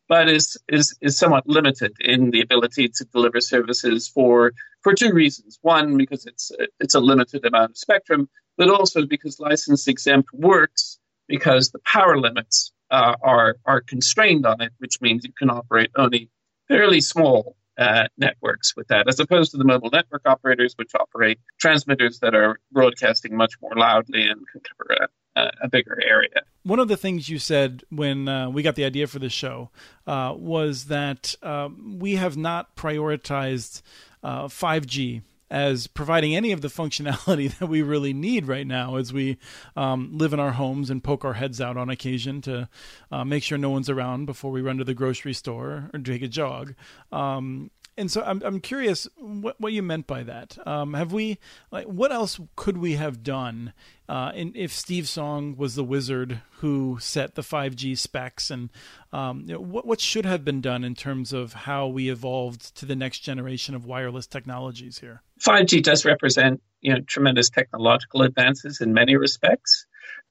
but 0.08 0.30
is, 0.30 0.56
is 0.70 0.98
is 1.02 1.20
somewhat 1.20 1.46
limited 1.46 1.92
in 2.00 2.32
the 2.32 2.40
ability 2.40 2.88
to 2.88 3.04
deliver 3.04 3.42
services 3.42 4.08
for 4.08 4.54
for 4.82 4.94
two 4.94 5.12
reasons. 5.12 5.60
One, 5.62 5.98
because 5.98 6.26
it's 6.26 6.54
it's 6.80 6.96
a 6.96 7.02
limited 7.02 7.44
amount 7.44 7.72
of 7.72 7.78
spectrum, 7.78 8.30
but 8.58 8.70
also 8.70 9.06
because 9.06 9.38
license 9.38 9.90
exempt 9.90 10.30
works 10.32 11.00
because 11.28 11.72
the 11.72 11.80
power 11.80 12.18
limits 12.18 12.72
uh, 12.92 13.16
are 13.22 13.58
are 13.66 13.82
constrained 13.82 14.46
on 14.46 14.62
it, 14.62 14.72
which 14.78 15.02
means 15.02 15.26
you 15.26 15.34
can 15.38 15.50
operate 15.50 15.92
only 15.98 16.30
fairly 16.70 17.02
small 17.02 17.58
uh, 17.78 18.08
networks 18.18 18.76
with 18.76 18.88
that, 18.88 19.08
as 19.08 19.20
opposed 19.20 19.52
to 19.52 19.58
the 19.58 19.64
mobile 19.64 19.90
network 19.92 20.24
operators, 20.26 20.74
which 20.78 20.92
operate 21.00 21.40
transmitters 21.60 22.20
that 22.20 22.34
are 22.34 22.60
broadcasting 22.72 23.36
much 23.36 23.54
more 23.62 23.76
loudly 23.76 24.28
and 24.28 24.42
can 24.52 24.62
cover 24.62 25.08
a, 25.36 25.52
a 25.62 25.70
bigger 25.70 26.00
area. 26.04 26.42
One 26.64 26.80
of 26.80 26.88
the 26.88 26.98
things 26.98 27.30
you 27.30 27.40
said 27.40 27.84
when 27.90 28.28
uh, 28.28 28.50
we 28.50 28.64
got 28.64 28.76
the 28.76 28.86
idea 28.86 29.08
for 29.08 29.20
the 29.20 29.30
show 29.30 29.70
uh, 30.06 30.34
was 30.36 30.86
that 30.86 31.36
um, 31.44 32.00
we 32.00 32.16
have 32.16 32.36
not 32.36 32.76
prioritized 32.76 33.82
5G 34.24 35.20
uh, 35.20 35.22
as 35.50 35.88
providing 35.88 36.36
any 36.36 36.52
of 36.52 36.62
the 36.62 36.68
functionality 36.68 37.52
that 37.60 37.68
we 37.68 37.82
really 37.82 38.14
need 38.14 38.48
right 38.48 38.68
now 38.68 38.96
as 38.96 39.14
we 39.14 39.38
um, 39.76 40.10
live 40.18 40.34
in 40.34 40.40
our 40.40 40.52
homes 40.52 40.90
and 40.90 41.04
poke 41.04 41.24
our 41.24 41.34
heads 41.34 41.62
out 41.62 41.78
on 41.78 41.90
occasion 41.90 42.42
to 42.42 42.70
uh, 43.12 43.24
make 43.24 43.44
sure 43.44 43.58
no 43.58 43.70
one's 43.70 43.90
around 43.90 44.26
before 44.26 44.52
we 44.52 44.62
run 44.62 44.78
to 44.78 44.84
the 44.84 44.94
grocery 44.94 45.34
store 45.34 45.90
or 45.94 46.00
take 46.00 46.22
a 46.22 46.28
jog. 46.28 46.74
Um, 47.12 47.72
and 47.98 48.12
so 48.12 48.22
I'm 48.22 48.42
I'm 48.46 48.60
curious 48.60 49.08
what 49.18 49.60
what 49.60 49.74
you 49.74 49.82
meant 49.82 50.08
by 50.08 50.24
that. 50.24 50.58
Um, 50.68 50.94
have 50.94 51.12
we 51.12 51.40
like 51.72 51.86
what 51.86 52.12
else 52.12 52.40
could 52.56 52.78
we 52.78 52.94
have 52.94 53.24
done 53.24 53.74
uh, 54.08 54.32
in, 54.36 54.54
if 54.56 54.72
Steve 54.72 55.10
Song 55.10 55.56
was 55.58 55.76
the 55.76 55.84
wizard 55.84 56.42
who 56.60 56.98
set 57.02 57.36
the 57.36 57.42
5G 57.42 57.98
specs 57.98 58.50
and 58.50 58.70
um, 59.12 59.46
you 59.48 59.54
know, 59.54 59.60
what 59.60 59.86
what 59.86 60.00
should 60.00 60.26
have 60.26 60.46
been 60.46 60.62
done 60.62 60.84
in 60.84 60.96
terms 60.96 61.34
of 61.34 61.54
how 61.54 61.88
we 61.88 62.10
evolved 62.10 62.76
to 62.78 62.86
the 62.86 62.96
next 62.96 63.20
generation 63.20 63.74
of 63.74 63.86
wireless 63.86 64.28
technologies 64.28 65.00
here? 65.00 65.24
5G 65.42 65.82
does 65.82 66.06
represent 66.06 66.62
you 66.82 66.94
know 66.94 67.02
tremendous 67.02 67.50
technological 67.50 68.22
advances 68.22 68.80
in 68.80 68.94
many 68.94 69.16
respects. 69.16 69.88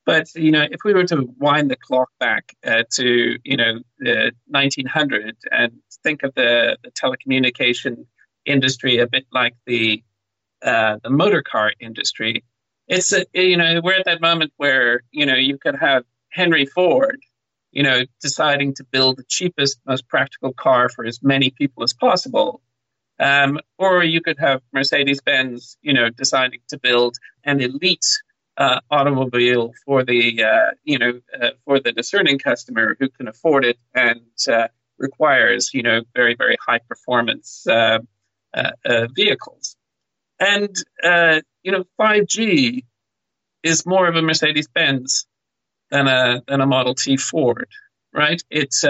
But 0.07 0.33
you 0.37 0.53
know, 0.53 0.63
if 0.63 0.81
we 0.85 0.95
were 0.95 1.05
to 1.05 1.29
wind 1.39 1.71
the 1.71 1.77
clock 1.77 2.11
back 2.19 2.57
uh, 2.65 2.85
to 2.93 3.39
you 3.45 3.57
know 3.57 3.81
the 3.99 4.33
1900 4.47 5.37
and 5.51 5.73
think 6.03 6.23
of 6.23 6.33
the, 6.35 6.79
the 6.85 6.91
telecommunication 6.93 8.07
industry 8.45 8.99
a 8.99 9.09
bit 9.09 9.27
like 9.33 9.55
the 9.67 10.03
uh, 10.63 10.99
the 11.03 11.11
motor 11.11 11.43
car 11.43 11.73
industry, 11.81 12.45
it's 12.87 13.13
a, 13.13 13.27
you 13.35 13.57
know 13.57 13.81
we're 13.83 13.99
at 13.99 14.05
that 14.07 14.21
moment 14.21 14.53
where 14.57 15.03
you 15.11 15.27
know 15.27 15.35
you 15.35 15.59
could 15.59 15.77
have 15.77 16.05
Henry 16.31 16.67
Ford, 16.67 17.19
you 17.73 17.83
know, 17.83 18.05
deciding 18.21 18.75
to 18.75 18.85
build 18.85 19.17
the 19.17 19.25
cheapest, 19.27 19.81
most 19.87 20.07
practical 20.09 20.53
car 20.53 20.89
for 20.89 21.05
as 21.05 21.21
many 21.23 21.51
people 21.51 21.83
as 21.83 21.93
possible. 21.93 22.61
Um, 23.19 23.59
or 23.79 24.05
you 24.05 24.21
could 24.21 24.39
have 24.39 24.61
Mercedes 24.73 25.23
Benz, 25.23 25.79
you 25.81 25.95
know, 25.95 26.11
deciding 26.11 26.61
to 26.69 26.79
build 26.79 27.17
an 27.45 27.63
elite 27.63 28.07
uh, 28.57 28.81
automobile 28.91 29.73
for 29.85 30.05
the 30.05 30.43
uh, 30.43 30.71
you 30.85 30.99
know 30.99 31.21
uh, 31.41 31.51
for 31.65 31.81
the 31.81 31.93
discerning 31.93 32.39
customer 32.39 32.97
who 32.99 33.09
can 33.09 33.29
afford 33.29 33.65
it 33.65 33.79
and 33.95 34.21
uh, 34.51 34.69
requires 34.99 35.71
you 35.75 35.83
know 35.83 36.01
very 36.15 36.35
very 36.35 36.57
high 36.67 36.81
performance 36.89 37.67
uh, 37.67 37.99
uh, 38.55 39.07
vehicles. 39.15 39.77
And 40.41 40.75
you 41.63 41.73
know 41.73 41.85
5G 42.01 42.85
is 43.63 43.87
more 43.87 44.07
of 44.07 44.17
a 44.17 44.23
Mercedes 44.23 44.69
Benz 44.69 45.27
than 45.91 46.09
a 46.09 46.43
than 46.47 46.61
a 46.61 46.67
Model 46.67 46.95
T 46.95 47.17
Ford 47.17 47.69
right? 48.13 48.43
It's 48.51 48.85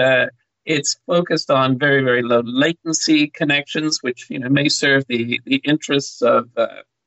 it's 0.65 0.97
focused 1.07 1.49
on 1.49 1.79
very 1.79 2.03
very 2.03 2.23
low 2.23 2.41
latency 2.45 3.27
connections 3.27 3.99
which 4.01 4.27
you 4.29 4.39
know 4.39 4.49
may 4.49 4.69
serve 4.69 5.05
the 5.07 5.41
the 5.45 5.57
interests 5.57 6.21
of 6.21 6.49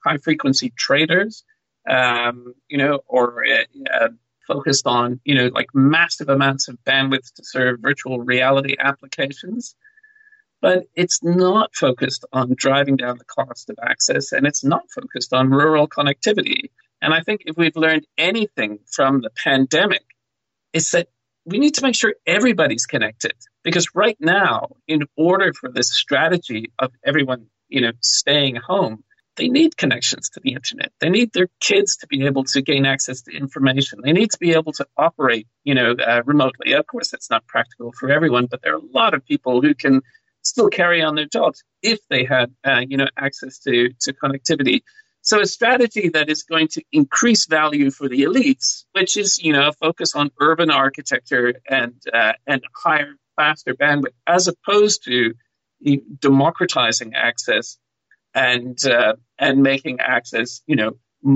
high 0.05 0.19
frequency 0.19 0.73
traders 0.77 1.45
um, 1.89 2.55
you 2.69 2.79
know, 2.79 3.01
or 3.07 3.45
uh, 3.93 4.09
focused 4.47 4.87
on, 4.87 5.21
you 5.25 5.35
know, 5.35 5.51
like 5.55 5.69
massive 5.75 6.29
amounts 6.29 6.69
of 6.69 6.77
bandwidth 6.85 7.33
to 7.35 7.45
serve 7.45 7.81
virtual 7.81 8.21
reality 8.21 8.77
applications. 8.79 9.75
But 10.61 10.85
it's 10.95 11.23
not 11.23 11.75
focused 11.75 12.25
on 12.33 12.55
driving 12.55 12.97
down 12.97 13.17
the 13.17 13.25
cost 13.25 13.71
of 13.71 13.79
access 13.83 14.33
and 14.33 14.47
it's 14.47 14.63
not 14.63 14.83
focused 14.95 15.33
on 15.33 15.51
rural 15.51 15.89
connectivity. 15.89 16.71
And 17.01 17.15
I 17.15 17.21
think 17.21 17.43
if 17.47 17.57
we've 17.57 17.77
learned 17.77 18.07
anything 18.19 18.79
from 18.91 19.23
the 19.23 19.31
pandemic, 19.31 20.05
it's 20.73 20.91
that 20.91 21.09
we 21.47 21.59
need 21.59 21.75
to 21.77 21.83
make 21.83 21.95
sure 21.95 22.15
everybody's 22.27 22.85
connected. 22.87 23.33
Because 23.63 23.95
right 23.95 24.17
now, 24.21 24.69
in 24.87 25.05
order 25.17 25.53
for 25.55 25.71
this 25.71 25.93
strategy 25.95 26.73
of 26.79 26.93
everyone, 27.05 27.47
you 27.69 27.81
know, 27.81 27.93
staying 28.01 28.57
home, 28.57 29.03
they 29.41 29.49
need 29.49 29.79
connections 29.79 30.29
to 30.29 30.41
the 30.45 30.53
internet. 30.53 30.93
They 31.01 31.09
need 31.09 31.33
their 31.33 31.49
kids 31.61 31.97
to 31.99 32.07
be 32.07 32.27
able 32.27 32.45
to 32.45 32.61
gain 32.61 32.85
access 32.85 33.23
to 33.23 33.35
information. 33.35 34.01
They 34.05 34.13
need 34.13 34.31
to 34.33 34.39
be 34.39 34.53
able 34.53 34.73
to 34.73 34.87
operate, 34.99 35.47
you 35.65 35.75
know, 35.75 35.93
uh, 35.93 36.21
remotely. 36.27 36.75
Of 36.75 36.87
course, 36.87 37.11
that's 37.11 37.31
not 37.31 37.47
practical 37.47 37.91
for 37.99 38.11
everyone, 38.11 38.47
but 38.51 38.61
there 38.61 38.75
are 38.75 38.85
a 38.85 38.93
lot 38.95 39.15
of 39.15 39.25
people 39.25 39.63
who 39.63 39.75
can 39.75 40.03
still 40.43 40.69
carry 40.69 41.01
on 41.01 41.15
their 41.15 41.25
jobs 41.25 41.65
if 41.81 42.01
they 42.11 42.25
had, 42.25 42.53
uh, 42.67 42.83
you 42.87 42.99
know, 42.99 43.07
access 43.17 43.59
to 43.61 43.89
to 44.03 44.13
connectivity. 44.13 44.83
So 45.23 45.41
a 45.41 45.47
strategy 45.47 46.11
that 46.11 46.29
is 46.29 46.43
going 46.43 46.69
to 46.77 46.83
increase 46.93 47.47
value 47.47 47.91
for 47.91 48.09
the 48.11 48.23
elites, 48.23 48.85
which 48.93 49.17
is, 49.17 49.39
you 49.43 49.55
know, 49.55 49.69
a 49.69 49.73
focus 49.73 50.15
on 50.15 50.31
urban 50.39 50.71
architecture 50.71 51.55
and 51.67 51.95
uh, 52.13 52.35
and 52.47 52.61
higher, 52.77 53.15
faster 53.37 53.73
bandwidth, 53.73 54.17
as 54.27 54.49
opposed 54.49 55.05
to 55.05 55.33
democratizing 56.19 57.15
access 57.15 57.79
and 58.35 58.79
uh, 58.87 59.15
and 59.39 59.63
making 59.63 60.01
access, 60.01 60.63
you 60.67 60.77
know, 60.77 60.93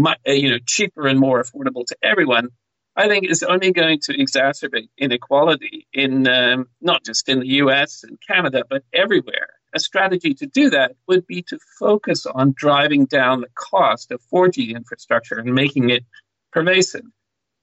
uh, 0.06 0.14
you 0.26 0.50
know, 0.50 0.58
cheaper 0.64 1.06
and 1.06 1.18
more 1.18 1.42
affordable 1.42 1.84
to 1.86 1.96
everyone, 2.02 2.48
I 2.96 3.08
think 3.08 3.28
is 3.28 3.42
only 3.42 3.72
going 3.72 4.00
to 4.04 4.16
exacerbate 4.16 4.88
inequality 4.96 5.86
in 5.92 6.28
um, 6.28 6.66
not 6.80 7.04
just 7.04 7.28
in 7.28 7.40
the 7.40 7.48
U.S. 7.48 8.04
and 8.04 8.18
Canada, 8.26 8.64
but 8.68 8.82
everywhere. 8.92 9.48
A 9.74 9.80
strategy 9.80 10.34
to 10.34 10.46
do 10.46 10.70
that 10.70 10.92
would 11.08 11.26
be 11.26 11.42
to 11.42 11.58
focus 11.80 12.26
on 12.26 12.54
driving 12.56 13.06
down 13.06 13.40
the 13.40 13.48
cost 13.54 14.12
of 14.12 14.20
4G 14.32 14.74
infrastructure 14.76 15.36
and 15.36 15.52
making 15.52 15.90
it 15.90 16.04
pervasive. 16.52 17.02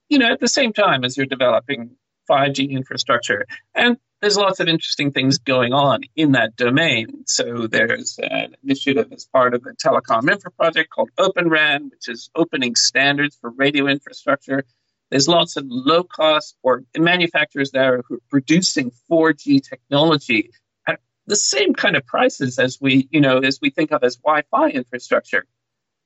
You 0.09 0.19
know, 0.19 0.29
at 0.29 0.41
the 0.41 0.49
same 0.49 0.73
time 0.73 1.05
as 1.05 1.15
you're 1.15 1.25
developing 1.25 1.95
5G 2.31 2.69
infrastructure. 2.69 3.45
And 3.75 3.97
there's 4.21 4.37
lots 4.37 4.59
of 4.59 4.67
interesting 4.67 5.11
things 5.11 5.39
going 5.39 5.73
on 5.73 6.01
in 6.15 6.33
that 6.33 6.55
domain. 6.55 7.23
So 7.25 7.67
there's 7.67 8.19
an 8.21 8.55
initiative 8.63 9.11
as 9.11 9.25
part 9.25 9.55
of 9.55 9.63
the 9.63 9.73
Telecom 9.73 10.31
Infra 10.31 10.51
project 10.51 10.91
called 10.91 11.09
Open 11.17 11.49
RAN, 11.49 11.89
which 11.89 12.07
is 12.07 12.29
opening 12.35 12.75
standards 12.75 13.35
for 13.41 13.49
radio 13.49 13.87
infrastructure. 13.87 14.63
There's 15.09 15.27
lots 15.27 15.57
of 15.57 15.65
low 15.67 16.03
cost 16.03 16.55
or 16.61 16.83
manufacturers 16.97 17.71
there 17.71 18.03
who 18.07 18.15
are 18.15 18.21
producing 18.29 18.91
4G 19.11 19.67
technology 19.67 20.51
at 20.87 20.99
the 21.25 21.35
same 21.35 21.73
kind 21.73 21.97
of 21.97 22.05
prices 22.05 22.59
as 22.59 22.77
we, 22.79 23.07
you 23.11 23.21
know, 23.21 23.39
as 23.39 23.59
we 23.59 23.71
think 23.71 23.91
of 23.91 24.03
as 24.03 24.17
Wi-Fi 24.17 24.69
infrastructure. 24.69 25.45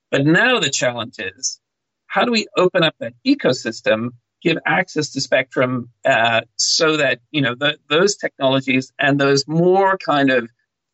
But 0.09 0.25
now 0.25 0.59
the 0.59 0.69
challenge 0.69 1.15
is 1.19 1.59
how 2.07 2.23
do 2.23 2.31
we 2.31 2.47
open 2.57 2.81
up 2.81 2.95
that 2.99 3.13
ecosystem 3.27 4.11
give 4.41 4.57
access 4.65 5.11
to 5.11 5.21
spectrum 5.21 5.89
uh, 6.05 6.41
so 6.57 6.97
that 6.97 7.19
you 7.31 7.41
know 7.41 7.55
the, 7.55 7.77
those 7.89 8.15
technologies 8.15 8.91
and 8.99 9.19
those 9.19 9.47
more 9.47 9.97
kind 9.97 10.29
of 10.29 10.49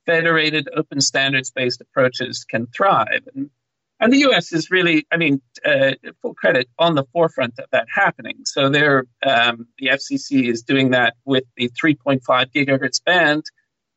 federated 0.05 0.67
open 0.75 1.01
standards 1.01 1.51
based 1.51 1.81
approaches 1.81 2.43
can 2.43 2.67
thrive 2.67 3.27
and 3.35 3.49
and 4.01 4.11
the 4.11 4.17
U.S. 4.19 4.51
is 4.51 4.71
really, 4.71 5.05
I 5.11 5.17
mean, 5.17 5.41
uh, 5.63 5.91
full 6.23 6.33
credit 6.33 6.67
on 6.79 6.95
the 6.95 7.03
forefront 7.13 7.59
of 7.59 7.65
that 7.71 7.85
happening. 7.93 8.39
So 8.45 8.67
there, 8.67 9.05
um, 9.23 9.67
the 9.77 9.89
FCC 9.89 10.49
is 10.49 10.63
doing 10.63 10.89
that 10.89 11.13
with 11.23 11.43
the 11.55 11.69
3.5 11.69 12.19
gigahertz 12.51 13.03
band, 13.03 13.43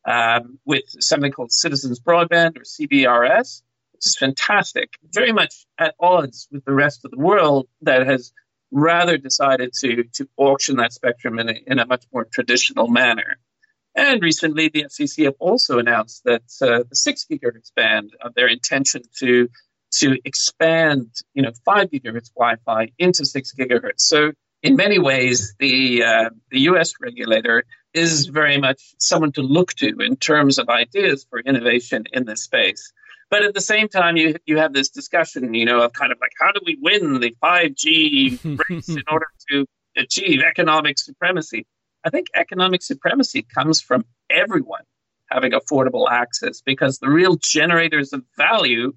um, 0.05 0.59
with 0.67 0.85
something 1.01 1.33
called 1.33 1.53
Citizens 1.53 2.01
Broadband 2.01 2.59
or 2.59 2.65
CBRS, 2.65 3.63
which 3.93 4.05
is 4.05 4.15
fantastic. 4.19 4.91
Very 5.11 5.33
much 5.33 5.65
at 5.79 5.95
odds 5.99 6.49
with 6.53 6.67
the 6.67 6.75
rest 6.75 7.07
of 7.07 7.11
the 7.11 7.19
world 7.19 7.67
that 7.81 8.07
has 8.07 8.31
rather 8.75 9.17
decided 9.17 9.73
to, 9.73 10.03
to 10.15 10.29
auction 10.37 10.77
that 10.77 10.93
spectrum 10.93 11.39
in 11.39 11.49
a, 11.49 11.55
in 11.67 11.79
a 11.79 11.87
much 11.87 12.05
more 12.13 12.25
traditional 12.25 12.89
manner. 12.89 13.39
And 13.95 14.21
recently, 14.21 14.69
the 14.69 14.85
FCC 14.85 15.25
have 15.27 15.37
also 15.39 15.79
announced 15.79 16.23
that 16.25 16.43
uh, 16.61 16.83
the 16.89 16.97
six 16.97 17.25
gigahertz 17.31 17.73
band 17.77 18.11
of 18.21 18.35
their 18.35 18.49
intention 18.49 19.03
to 19.21 19.49
to 19.99 20.19
expand, 20.25 21.15
you 21.35 21.43
know, 21.43 21.53
five 21.65 21.91
gigahertz 21.91 22.35
Wi-Fi 22.35 22.91
into 22.99 23.25
six 23.25 23.55
gigahertz. 23.55 24.01
So, 24.01 24.33
in 24.65 24.75
many 24.75 24.99
ways, 24.99 25.55
the 25.61 26.03
uh, 26.03 26.31
the 26.51 26.61
U.S. 26.63 26.95
regulator 27.01 27.65
is 27.93 28.27
very 28.27 28.59
much 28.59 28.83
someone 28.99 29.31
to 29.33 29.43
look 29.43 29.73
to 29.75 29.97
in 30.01 30.17
terms 30.17 30.59
of 30.59 30.69
ideas 30.69 31.25
for 31.31 31.39
innovation 31.39 32.05
in 32.13 32.25
this 32.25 32.43
space. 32.43 32.93
But 33.31 33.43
at 33.43 33.55
the 33.55 33.61
same 33.61 33.89
time, 33.89 34.17
you 34.17 34.37
you 34.47 34.59
have 34.59 34.73
this 34.73 34.89
discussion, 34.89 35.55
you 35.55 35.65
know, 35.65 35.81
of 35.81 35.93
kind 35.93 36.13
of 36.13 36.19
like 36.21 36.33
how 36.39 36.53
do 36.53 36.61
we 36.65 36.79
win 36.81 37.21
the 37.21 37.35
5G 37.43 38.61
race 38.69 38.89
in 38.89 39.03
order 39.11 39.27
to 39.51 39.67
achieve 39.97 40.41
economic 40.43 40.99
supremacy? 40.99 41.67
I 42.05 42.11
think 42.11 42.27
economic 42.35 42.83
supremacy 42.83 43.43
comes 43.43 43.81
from 43.81 44.05
everyone 44.31 44.83
having 45.31 45.53
affordable 45.53 46.09
access 46.11 46.61
because 46.61 46.99
the 46.99 47.09
real 47.09 47.37
generators 47.37 48.13
of 48.13 48.23
value 48.37 48.93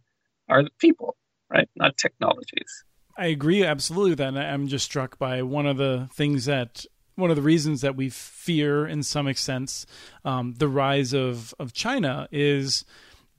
are 0.49 0.63
the 0.63 0.69
people, 0.79 1.15
right? 1.49 1.69
Not 1.75 1.97
technologies. 1.97 2.83
I 3.17 3.27
agree 3.27 3.63
absolutely 3.63 4.11
with 4.11 4.19
that. 4.19 4.37
I'm 4.37 4.67
just 4.67 4.85
struck 4.85 5.17
by 5.17 5.41
one 5.41 5.65
of 5.65 5.77
the 5.77 6.09
things 6.13 6.45
that 6.45 6.85
one 7.15 7.31
of 7.31 7.35
the 7.35 7.41
reasons 7.41 7.81
that 7.81 7.95
we 7.95 8.09
fear, 8.09 8.85
in 8.85 9.01
some 9.01 9.27
extent, 9.27 9.85
um, 10.23 10.53
the 10.57 10.67
rise 10.67 11.13
of 11.13 11.53
of 11.57 11.73
China 11.73 12.27
is 12.31 12.85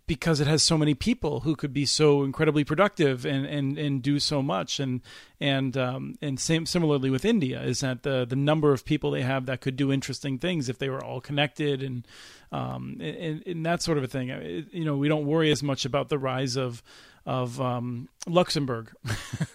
because 0.08 0.40
it 0.40 0.48
has 0.48 0.64
so 0.64 0.76
many 0.76 0.94
people 0.94 1.40
who 1.40 1.54
could 1.54 1.72
be 1.72 1.86
so 1.86 2.24
incredibly 2.24 2.64
productive 2.64 3.24
and, 3.24 3.46
and, 3.46 3.78
and 3.78 4.02
do 4.02 4.18
so 4.18 4.42
much. 4.42 4.80
And 4.80 5.02
and 5.40 5.76
um, 5.76 6.16
and 6.20 6.38
same 6.40 6.66
similarly 6.66 7.10
with 7.10 7.24
India 7.24 7.62
is 7.62 7.80
that 7.80 8.02
the 8.02 8.24
the 8.24 8.36
number 8.36 8.72
of 8.72 8.84
people 8.84 9.10
they 9.10 9.22
have 9.22 9.46
that 9.46 9.60
could 9.60 9.76
do 9.76 9.92
interesting 9.92 10.38
things 10.38 10.68
if 10.68 10.78
they 10.78 10.88
were 10.88 11.04
all 11.04 11.20
connected 11.20 11.82
and 11.82 12.06
um, 12.50 12.96
and, 13.00 13.42
and 13.46 13.66
that 13.66 13.82
sort 13.82 13.98
of 13.98 14.04
a 14.04 14.08
thing. 14.08 14.30
It, 14.30 14.72
you 14.72 14.84
know, 14.84 14.96
we 14.96 15.08
don't 15.08 15.26
worry 15.26 15.50
as 15.50 15.62
much 15.62 15.84
about 15.84 16.08
the 16.08 16.18
rise 16.18 16.56
of 16.56 16.82
of 17.26 17.60
um, 17.60 18.08
Luxembourg. 18.26 18.90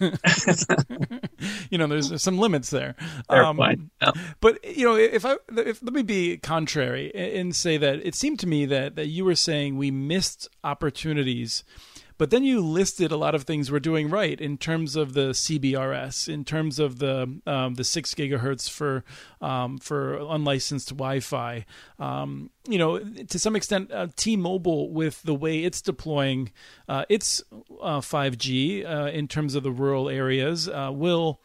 you 1.70 1.76
know, 1.76 1.88
there's, 1.88 2.10
there's, 2.10 2.22
some 2.22 2.38
limits 2.38 2.70
there. 2.70 2.94
Um, 3.28 3.58
yeah. 4.00 4.12
But 4.40 4.64
you 4.64 4.86
know, 4.86 4.94
if 4.94 5.26
I 5.26 5.36
if 5.50 5.82
let 5.82 5.92
me 5.92 6.02
be 6.02 6.36
contrary 6.36 7.12
and 7.14 7.54
say 7.54 7.76
that 7.76 8.06
it 8.06 8.14
seemed 8.14 8.38
to 8.40 8.46
me 8.46 8.64
that 8.66 8.94
that 8.94 9.08
you 9.08 9.24
were 9.24 9.34
saying 9.34 9.76
we 9.76 9.90
missed 9.90 10.48
opportunities 10.62 11.64
but 12.18 12.30
then 12.30 12.44
you 12.44 12.60
listed 12.60 13.10
a 13.10 13.16
lot 13.16 13.34
of 13.34 13.44
things 13.44 13.70
we're 13.70 13.80
doing 13.80 14.08
right 14.08 14.40
in 14.40 14.56
terms 14.56 14.96
of 14.96 15.14
the 15.14 15.30
CBRS, 15.30 16.28
in 16.28 16.44
terms 16.44 16.78
of 16.78 16.98
the 16.98 17.40
um, 17.46 17.74
the 17.74 17.84
six 17.84 18.14
gigahertz 18.14 18.68
for 18.68 19.04
um, 19.40 19.78
for 19.78 20.14
unlicensed 20.16 20.90
Wi-Fi. 20.90 21.64
Um, 21.98 22.50
you 22.68 22.78
know, 22.78 22.98
to 22.98 23.38
some 23.38 23.56
extent, 23.56 23.90
uh, 23.92 24.08
T-Mobile 24.16 24.90
with 24.90 25.22
the 25.22 25.34
way 25.34 25.64
it's 25.64 25.82
deploying 25.82 26.52
uh, 26.88 27.04
its 27.08 27.42
uh, 27.82 28.00
5G 28.00 28.88
uh, 28.88 29.10
in 29.10 29.28
terms 29.28 29.54
of 29.54 29.62
the 29.62 29.72
rural 29.72 30.08
areas 30.08 30.68
uh, 30.68 30.90
will 30.92 31.40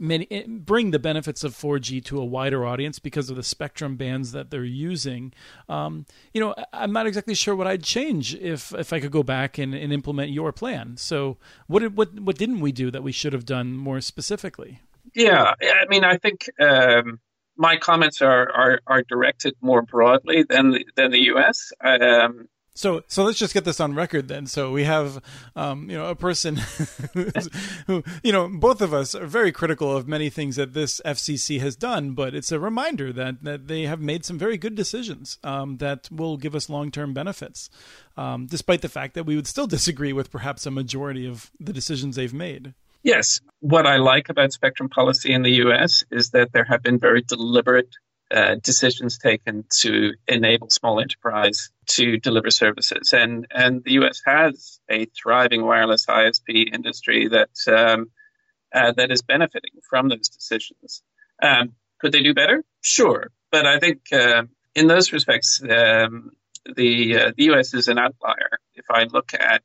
many, 0.00 0.26
eh, 0.30 0.44
bring 0.48 0.90
the 0.90 0.98
benefits 0.98 1.44
of 1.44 1.54
4G 1.54 2.04
to 2.06 2.20
a 2.20 2.24
wider 2.24 2.66
audience 2.66 2.98
because 2.98 3.30
of 3.30 3.36
the 3.36 3.42
spectrum 3.42 3.96
bands 3.96 4.32
that 4.32 4.50
they're 4.50 4.64
using. 4.64 5.32
Um, 5.68 6.06
you 6.32 6.40
know, 6.40 6.54
I'm 6.72 6.92
not 6.92 7.06
exactly 7.06 7.34
sure 7.34 7.54
what 7.54 7.66
I'd 7.66 7.82
change 7.82 8.34
if 8.34 8.72
if 8.74 8.92
I 8.92 9.00
could 9.00 9.12
go 9.12 9.22
back 9.22 9.58
and, 9.58 9.74
and 9.74 9.92
implement 9.92 10.30
your 10.30 10.52
plan. 10.52 10.96
So, 10.96 11.36
what 11.66 11.80
did, 11.80 11.96
what 11.96 12.18
what 12.20 12.36
didn't 12.36 12.60
we 12.60 12.72
do 12.72 12.90
that 12.90 13.02
we 13.02 13.12
should 13.12 13.32
have 13.32 13.44
done 13.44 13.76
more 13.76 14.00
specifically? 14.00 14.80
Yeah, 15.14 15.54
I 15.60 15.86
mean, 15.88 16.04
I 16.04 16.16
think. 16.16 16.48
Um, 16.60 17.20
my 17.56 17.76
comments 17.76 18.22
are, 18.22 18.50
are, 18.52 18.80
are 18.86 19.02
directed 19.02 19.54
more 19.60 19.82
broadly 19.82 20.44
than 20.48 20.78
than 20.96 21.10
the 21.10 21.24
U.S. 21.24 21.72
Um, 21.84 22.48
so, 22.74 23.02
so 23.08 23.24
let's 23.24 23.38
just 23.38 23.52
get 23.52 23.64
this 23.64 23.80
on 23.80 23.94
record 23.94 24.28
then. 24.28 24.46
So 24.46 24.70
we 24.70 24.84
have, 24.84 25.22
um, 25.56 25.90
you 25.90 25.96
know, 25.96 26.06
a 26.06 26.14
person 26.14 26.56
who, 27.86 28.02
you 28.22 28.32
know, 28.32 28.48
both 28.48 28.80
of 28.80 28.94
us 28.94 29.14
are 29.14 29.26
very 29.26 29.52
critical 29.52 29.96
of 29.96 30.06
many 30.06 30.30
things 30.30 30.56
that 30.56 30.72
this 30.72 31.00
FCC 31.04 31.60
has 31.60 31.76
done, 31.76 32.12
but 32.12 32.34
it's 32.34 32.52
a 32.52 32.60
reminder 32.60 33.12
that 33.12 33.42
that 33.42 33.68
they 33.68 33.82
have 33.82 34.00
made 34.00 34.24
some 34.24 34.38
very 34.38 34.56
good 34.56 34.74
decisions 34.74 35.38
um, 35.42 35.78
that 35.78 36.08
will 36.10 36.36
give 36.36 36.54
us 36.54 36.70
long 36.70 36.90
term 36.90 37.12
benefits, 37.12 37.70
um, 38.16 38.46
despite 38.46 38.82
the 38.82 38.88
fact 38.88 39.14
that 39.14 39.26
we 39.26 39.36
would 39.36 39.46
still 39.46 39.66
disagree 39.66 40.12
with 40.12 40.30
perhaps 40.30 40.64
a 40.64 40.70
majority 40.70 41.26
of 41.26 41.50
the 41.58 41.72
decisions 41.72 42.16
they've 42.16 42.34
made. 42.34 42.74
Yes, 43.02 43.40
what 43.60 43.86
I 43.86 43.96
like 43.96 44.28
about 44.28 44.52
spectrum 44.52 44.88
policy 44.88 45.32
in 45.32 45.42
the 45.42 45.52
U.S. 45.64 46.04
is 46.10 46.30
that 46.30 46.52
there 46.52 46.64
have 46.64 46.82
been 46.82 46.98
very 46.98 47.22
deliberate 47.22 47.88
uh, 48.30 48.56
decisions 48.62 49.18
taken 49.18 49.64
to 49.80 50.12
enable 50.28 50.70
small 50.70 51.00
enterprise 51.00 51.70
to 51.86 52.16
deliver 52.18 52.50
services. 52.50 53.12
And, 53.12 53.46
and 53.50 53.82
the 53.84 53.92
US 54.04 54.22
has 54.24 54.80
a 54.88 55.06
thriving 55.06 55.64
wireless 55.64 56.06
ISP 56.06 56.72
industry 56.72 57.28
that, 57.28 57.50
um, 57.66 58.10
uh, 58.72 58.92
that 58.92 59.10
is 59.10 59.22
benefiting 59.22 59.72
from 59.88 60.08
those 60.08 60.28
decisions. 60.28 61.02
Um, 61.42 61.72
could 62.00 62.12
they 62.12 62.22
do 62.22 62.34
better? 62.34 62.64
Sure. 62.80 63.30
But 63.50 63.66
I 63.66 63.78
think 63.78 64.02
uh, 64.12 64.44
in 64.74 64.86
those 64.86 65.12
respects, 65.12 65.60
um, 65.62 66.30
the, 66.76 67.18
uh, 67.18 67.32
the 67.36 67.44
US 67.52 67.74
is 67.74 67.88
an 67.88 67.98
outlier. 67.98 68.58
If 68.74 68.86
I 68.90 69.04
look 69.04 69.34
at 69.34 69.64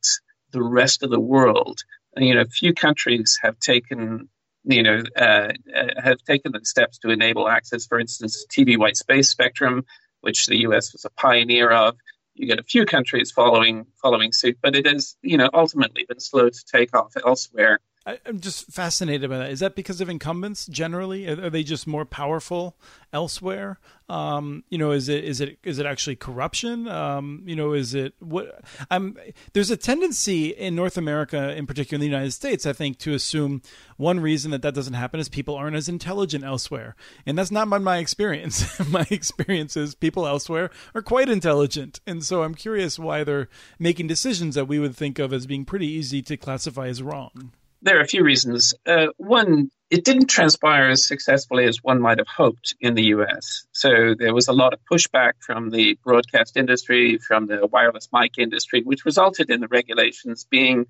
the 0.51 0.63
rest 0.63 1.03
of 1.03 1.11
the 1.11 1.19
world, 1.19 1.81
you 2.17 2.33
know, 2.33 2.45
few 2.45 2.73
countries 2.73 3.37
have 3.43 3.59
taken 3.59 4.29
you 4.65 4.83
know, 4.83 5.03
uh, 5.15 5.51
uh, 5.75 6.01
have 6.03 6.19
taken 6.23 6.51
the 6.51 6.61
steps 6.63 6.97
to 6.99 7.09
enable 7.09 7.47
access, 7.47 7.85
for 7.85 7.99
instance, 7.99 8.45
TV 8.51 8.77
white 8.77 8.97
space 8.97 9.29
spectrum, 9.29 9.85
which 10.21 10.47
the 10.47 10.59
U.S. 10.61 10.93
was 10.93 11.05
a 11.05 11.09
pioneer 11.11 11.69
of. 11.71 11.95
You 12.33 12.47
get 12.47 12.59
a 12.59 12.63
few 12.63 12.85
countries 12.85 13.31
following 13.31 13.85
following 14.01 14.31
suit, 14.31 14.57
but 14.61 14.75
it 14.75 14.85
has, 14.87 15.15
you 15.21 15.37
know, 15.37 15.49
ultimately 15.53 16.05
been 16.07 16.19
slow 16.19 16.49
to 16.49 16.65
take 16.65 16.95
off 16.95 17.13
elsewhere. 17.25 17.79
I, 18.07 18.19
am 18.27 18.39
just 18.39 18.71
fascinated 18.71 19.29
by 19.29 19.39
that. 19.39 19.49
Is 19.49 19.61
that 19.61 19.75
because 19.75 19.99
of 19.99 20.09
incumbents 20.09 20.67
generally? 20.67 21.27
Are, 21.27 21.49
they 21.49 21.63
just 21.63 21.87
more 21.87 22.05
powerful 22.05 22.77
elsewhere? 23.11 23.79
Um, 24.09 24.63
you 24.69 24.77
know, 24.77 24.91
is 24.91 25.09
it 25.09 25.23
is 25.23 25.41
it 25.41 25.57
is 25.63 25.79
it 25.79 25.87
actually 25.87 26.15
corruption? 26.15 26.87
Um, 26.87 27.41
you 27.47 27.55
know, 27.55 27.73
is 27.73 27.95
it 27.95 28.13
what? 28.19 28.63
I'm 28.91 29.17
there's 29.53 29.71
a 29.71 29.77
tendency 29.77 30.49
in 30.49 30.75
North 30.75 30.97
America, 30.97 31.55
in 31.55 31.65
particular 31.65 31.95
in 31.95 32.01
the 32.01 32.15
United 32.15 32.31
States, 32.31 32.67
I 32.67 32.73
think, 32.73 32.99
to 32.99 33.15
assume 33.15 33.63
one 33.97 34.19
reason 34.19 34.51
that 34.51 34.61
that 34.61 34.75
doesn't 34.75 34.93
happen 34.93 35.19
is 35.19 35.27
people 35.27 35.55
aren't 35.55 35.75
as 35.75 35.89
intelligent 35.89 36.43
elsewhere, 36.43 36.95
and 37.25 37.35
that's 37.37 37.51
not 37.51 37.67
my, 37.67 37.79
my 37.79 37.97
experience. 37.97 38.79
my 38.89 39.07
experience 39.09 39.75
is 39.75 39.95
people 39.95 40.27
elsewhere 40.27 40.69
are 40.93 41.01
quite 41.01 41.27
intelligent, 41.29 42.01
and 42.05 42.23
so 42.23 42.43
I'm 42.43 42.53
curious 42.53 42.99
why 42.99 43.23
they're 43.23 43.49
making 43.79 44.05
decisions 44.05 44.53
that 44.53 44.67
we 44.67 44.77
would 44.77 44.95
think 44.95 45.17
of 45.17 45.33
as 45.33 45.47
being 45.47 45.65
pretty 45.65 45.87
easy 45.87 46.21
to 46.21 46.37
classify 46.37 46.85
as 46.87 47.01
wrong 47.01 47.53
there 47.85 47.97
are 47.99 48.01
a 48.01 48.07
few 48.07 48.23
reasons. 48.23 48.73
Uh, 48.85 49.07
one, 49.17 49.69
it 49.91 50.03
didn't 50.03 50.27
transpire 50.27 50.89
as 50.89 51.05
successfully 51.05 51.65
as 51.65 51.77
one 51.83 52.01
might 52.01 52.17
have 52.17 52.27
hoped 52.27 52.75
in 52.81 52.95
the 52.95 53.03
US. 53.15 53.65
So 53.71 54.15
there 54.17 54.33
was 54.33 54.47
a 54.47 54.53
lot 54.53 54.73
of 54.73 54.79
pushback 54.91 55.33
from 55.39 55.69
the 55.69 55.97
broadcast 56.03 56.57
industry, 56.57 57.19
from 57.19 57.45
the 57.45 57.67
wireless 57.67 58.09
mic 58.11 58.39
industry, 58.39 58.81
which 58.81 59.05
resulted 59.05 59.51
in 59.51 59.61
the 59.61 59.67
regulations 59.67 60.47
being 60.49 60.87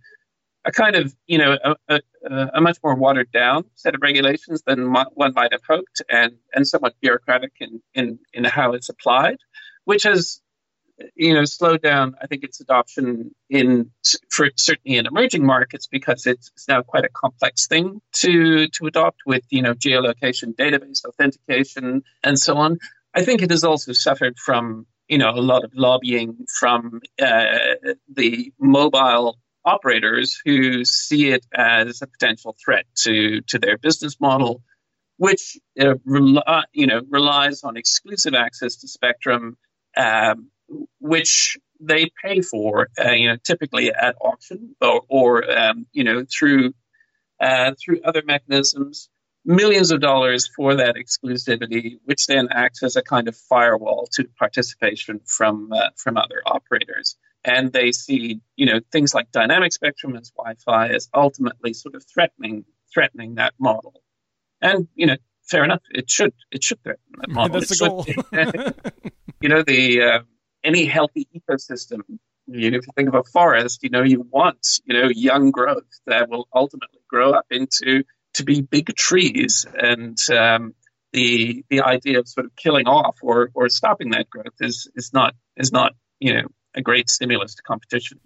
a 0.64 0.72
kind 0.72 0.96
of, 0.96 1.14
you 1.28 1.38
know, 1.38 1.58
a, 1.64 1.76
a, 1.90 2.00
a 2.56 2.62
much 2.62 2.78
more 2.82 2.96
watered 2.96 3.32
down 3.32 3.66
set 3.76 3.94
of 3.94 4.02
regulations 4.02 4.64
than 4.66 4.92
one 4.94 5.34
might 5.36 5.52
have 5.52 5.62
hoped 5.68 6.02
and, 6.10 6.38
and 6.54 6.66
somewhat 6.66 6.96
bureaucratic 7.02 7.52
in, 7.60 7.82
in, 7.94 8.20
in 8.34 8.46
how 8.46 8.72
it's 8.72 8.90
applied, 8.90 9.38
which 9.84 10.04
has 10.04 10.42
you 11.16 11.34
know, 11.34 11.46
slowed 11.46 11.82
down, 11.82 12.16
I 12.22 12.28
think, 12.28 12.44
its 12.44 12.62
adoption 12.62 13.34
in 13.50 13.92
for 14.30 14.50
certainly 14.56 14.98
in 14.98 15.06
emerging 15.06 15.46
markets 15.46 15.88
because 15.88 16.26
it's, 16.26 16.52
now 16.68 16.82
quite 16.82 17.06
a 17.06 17.10
complex 17.10 17.68
thing 17.68 18.02
to 18.14 18.68
to 18.68 18.88
adopt 18.88 19.22
with 19.26 19.44
you 19.50 19.62
know 19.62 19.74
geolocation 19.74 20.56
database 20.56 21.06
authentication 21.06 22.04
and 22.24 22.40
so 22.40 22.58
on. 22.58 22.78
I 23.14 23.24
think 23.24 23.42
it 23.42 23.52
has 23.52 23.64
also 23.64 23.94
suffered 23.94 24.38
from 24.40 24.88
you 25.08 25.18
know 25.18 25.30
a 25.30 25.42
lot 25.42 25.64
of 25.64 25.72
lobbying 25.76 26.46
from 26.60 27.02
uh, 27.22 27.76
the 28.14 28.52
mobile 28.60 29.38
operators 29.64 30.40
who 30.46 30.86
see 30.86 31.30
it 31.30 31.46
as 31.54 32.02
a 32.02 32.08
potential 32.08 32.56
threat 32.64 32.86
to 33.04 33.42
to 33.42 33.60
their 33.60 33.78
business 33.78 34.20
model, 34.20 34.64
which 35.18 35.58
uh, 35.80 35.96
rely, 36.06 36.64
you 36.72 36.88
know 36.88 37.02
relies 37.10 37.64
on 37.64 37.78
exclusive 37.78 38.34
access 38.34 38.78
to 38.78 38.88
spectrum. 38.88 39.58
Um, 39.98 40.50
which 41.00 41.58
they 41.80 42.10
pay 42.24 42.42
for, 42.42 42.88
uh, 43.00 43.12
you 43.12 43.30
know, 43.30 43.38
typically 43.44 43.92
at 43.94 44.16
auction 44.22 44.76
or, 44.82 45.02
or 45.08 45.58
um, 45.58 45.86
you 45.92 46.04
know, 46.04 46.26
through 46.30 46.74
uh, 47.40 47.74
through 47.84 48.02
other 48.04 48.24
mechanisms, 48.26 49.10
millions 49.44 49.92
of 49.92 50.00
dollars 50.02 50.50
for 50.56 50.76
that 50.76 50.96
exclusivity, 50.96 51.98
which 52.06 52.28
then 52.28 52.48
acts 52.52 52.82
as 52.82 52.96
a 52.96 53.02
kind 53.02 53.28
of 53.28 53.36
firewall 53.36 54.08
to 54.14 54.26
participation 54.40 55.20
from 55.26 55.72
uh, 55.74 55.90
from 55.98 56.18
other 56.18 56.42
operators. 56.46 57.18
And 57.44 57.72
they 57.72 57.92
see, 57.92 58.42
you 58.56 58.66
know, 58.66 58.80
things 58.92 59.14
like 59.14 59.32
dynamic 59.32 59.72
spectrum 59.72 60.16
as 60.16 60.32
Wi-Fi 60.32 60.88
as 60.90 61.10
ultimately 61.14 61.74
sort 61.74 61.96
of 61.96 62.04
threatening 62.06 62.66
threatening 62.94 63.36
that 63.36 63.54
model. 63.60 64.02
And 64.62 64.88
you 64.96 65.06
know, 65.06 65.18
fair 65.44 65.64
enough, 65.64 65.82
it 65.92 66.10
should 66.10 66.34
it 66.52 66.64
should 66.64 66.82
threaten 66.84 67.04
that 67.20 67.30
model. 67.30 67.60
That's 67.60 67.78
the 67.78 67.88
goal. 67.88 68.06
you 69.42 69.50
know, 69.50 69.62
the 69.62 70.02
uh, 70.02 70.20
any 70.66 70.86
healthy 70.86 71.28
ecosystem. 71.36 72.02
You 72.48 72.72
know, 72.72 72.78
if 72.78 72.86
you 72.88 72.94
think 72.96 73.08
of 73.10 73.16
a 73.16 73.24
forest, 73.24 73.84
you 73.84 73.90
know, 73.90 74.04
you 74.04 74.28
want, 74.30 74.80
you 74.86 75.00
know, 75.00 75.10
young 75.10 75.52
growth 75.52 75.84
that 76.06 76.30
will 76.30 76.48
ultimately 76.54 77.00
grow 77.08 77.32
up 77.32 77.46
into 77.50 78.04
to 78.34 78.44
be 78.44 78.62
big 78.62 78.96
trees. 78.96 79.66
And 79.74 80.18
um, 80.32 80.76
the 81.14 81.64
the 81.70 81.82
idea 81.82 82.20
of 82.20 82.28
sort 82.28 82.46
of 82.46 82.56
killing 82.56 82.88
off 82.88 83.18
or, 83.22 83.50
or 83.54 83.70
stopping 83.70 84.12
that 84.12 84.30
growth 84.30 84.58
is 84.60 84.90
is 84.96 85.12
not 85.14 85.34
is 85.58 85.72
not, 85.72 85.94
you 86.20 86.34
know, 86.34 86.48
a 86.76 86.82
great 86.82 87.10
stimulus 87.10 87.56
to 87.56 87.64
competition. 87.64 88.20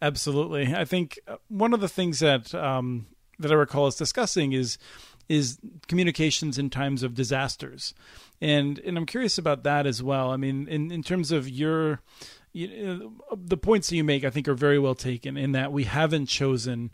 Absolutely. 0.00 0.74
I 0.74 0.84
think 0.84 1.20
uh, 1.28 1.36
one 1.48 1.72
of 1.72 1.80
the 1.80 1.88
things 1.88 2.18
that 2.18 2.52
um, 2.54 3.06
that 3.38 3.52
I 3.52 3.54
recall 3.54 3.86
us 3.86 3.96
discussing 3.96 4.52
is 4.52 4.78
is 5.32 5.58
communications 5.88 6.58
in 6.58 6.70
times 6.70 7.02
of 7.02 7.14
disasters 7.14 7.94
and 8.42 8.80
and 8.80 8.98
I'm 8.98 9.06
curious 9.06 9.38
about 9.38 9.62
that 9.62 9.86
as 9.86 10.02
well. 10.02 10.30
I 10.30 10.36
mean, 10.36 10.66
in 10.68 10.90
in 10.90 11.02
terms 11.02 11.30
of 11.30 11.48
your 11.48 12.00
you 12.52 12.68
know, 12.84 13.12
the 13.34 13.56
points 13.56 13.88
that 13.88 13.96
you 13.96 14.04
make, 14.04 14.24
I 14.24 14.30
think 14.30 14.48
are 14.48 14.54
very 14.54 14.78
well 14.78 14.96
taken. 14.96 15.36
In 15.38 15.52
that 15.52 15.72
we 15.72 15.84
haven't 15.84 16.26
chosen 16.26 16.90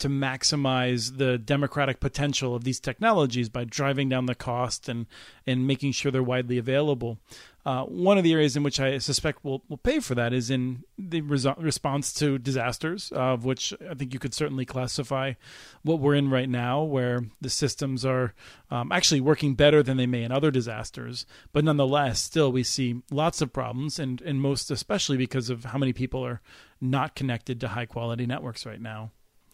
to 0.00 0.08
maximize 0.08 1.18
the 1.18 1.38
democratic 1.38 2.00
potential 2.00 2.54
of 2.54 2.64
these 2.64 2.80
technologies 2.80 3.48
by 3.48 3.64
driving 3.64 4.08
down 4.08 4.26
the 4.26 4.34
cost 4.34 4.88
and 4.88 5.06
and 5.46 5.66
making 5.66 5.92
sure 5.92 6.10
they're 6.10 6.22
widely 6.22 6.58
available. 6.58 7.18
Uh, 7.66 7.84
one 7.84 8.16
of 8.16 8.24
the 8.24 8.32
areas 8.32 8.56
in 8.56 8.62
which 8.62 8.80
I 8.80 8.96
suspect 8.98 9.44
will 9.44 9.62
will 9.68 9.76
pay 9.76 10.00
for 10.00 10.14
that 10.14 10.32
is 10.32 10.50
in 10.50 10.84
the 10.98 11.20
response 11.20 12.12
to 12.14 12.38
disasters, 12.38 13.12
uh, 13.14 13.34
of 13.34 13.44
which 13.44 13.74
I 13.88 13.94
think 13.94 14.14
you 14.14 14.18
could 14.18 14.32
certainly 14.32 14.64
classify 14.64 15.34
what 15.82 16.00
we're 16.00 16.14
in 16.14 16.30
right 16.30 16.48
now, 16.48 16.82
where 16.82 17.20
the 17.40 17.50
systems 17.50 18.04
are 18.04 18.32
um, 18.70 18.90
actually 18.90 19.20
working 19.20 19.54
better 19.54 19.82
than 19.82 19.98
they 19.98 20.06
may 20.06 20.22
in 20.22 20.32
other 20.32 20.50
disasters, 20.50 21.26
but 21.52 21.64
nonetheless, 21.64 22.20
still 22.20 22.50
we 22.50 22.62
see 22.62 23.02
lots 23.10 23.42
of 23.42 23.52
problems, 23.52 23.98
and 23.98 24.22
and 24.22 24.40
most 24.40 24.70
especially 24.70 25.18
because 25.18 25.50
of 25.50 25.64
how 25.64 25.78
many 25.78 25.92
people 25.92 26.24
are 26.24 26.40
not 26.80 27.14
connected 27.14 27.60
to 27.60 27.68
high 27.68 27.86
quality 27.86 28.24
networks 28.24 28.64
right 28.64 28.80
now. 28.80 29.10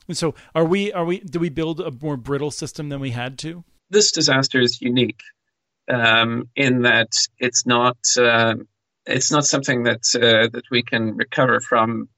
And 0.08 0.16
so, 0.16 0.34
are 0.54 0.64
we? 0.64 0.92
Are 0.92 1.04
we? 1.04 1.20
Do 1.20 1.38
we 1.38 1.48
build 1.48 1.80
a 1.80 1.90
more 1.90 2.16
brittle 2.16 2.50
system 2.50 2.88
than 2.88 3.00
we 3.00 3.10
had 3.10 3.38
to? 3.40 3.64
This 3.90 4.12
disaster 4.12 4.60
is 4.60 4.80
unique 4.80 5.20
um, 5.88 6.48
in 6.56 6.82
that 6.82 7.12
it's 7.38 7.66
not 7.66 7.96
uh, 8.18 8.54
it's 9.06 9.30
not 9.30 9.44
something 9.44 9.84
that 9.84 10.02
uh, 10.14 10.48
that 10.52 10.64
we 10.70 10.82
can 10.82 11.16
recover 11.16 11.60
from 11.60 12.08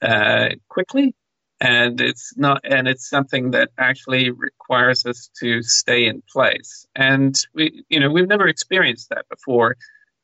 uh, 0.00 0.50
quickly, 0.68 1.14
and 1.60 2.00
it's 2.00 2.32
not 2.36 2.60
and 2.64 2.88
it's 2.88 3.08
something 3.08 3.52
that 3.52 3.70
actually 3.78 4.30
requires 4.30 5.06
us 5.06 5.30
to 5.40 5.62
stay 5.62 6.06
in 6.06 6.22
place. 6.30 6.86
And 6.94 7.34
we, 7.54 7.84
you 7.88 8.00
know, 8.00 8.10
we've 8.10 8.28
never 8.28 8.48
experienced 8.48 9.08
that 9.10 9.28
before, 9.28 9.76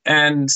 and 0.04 0.48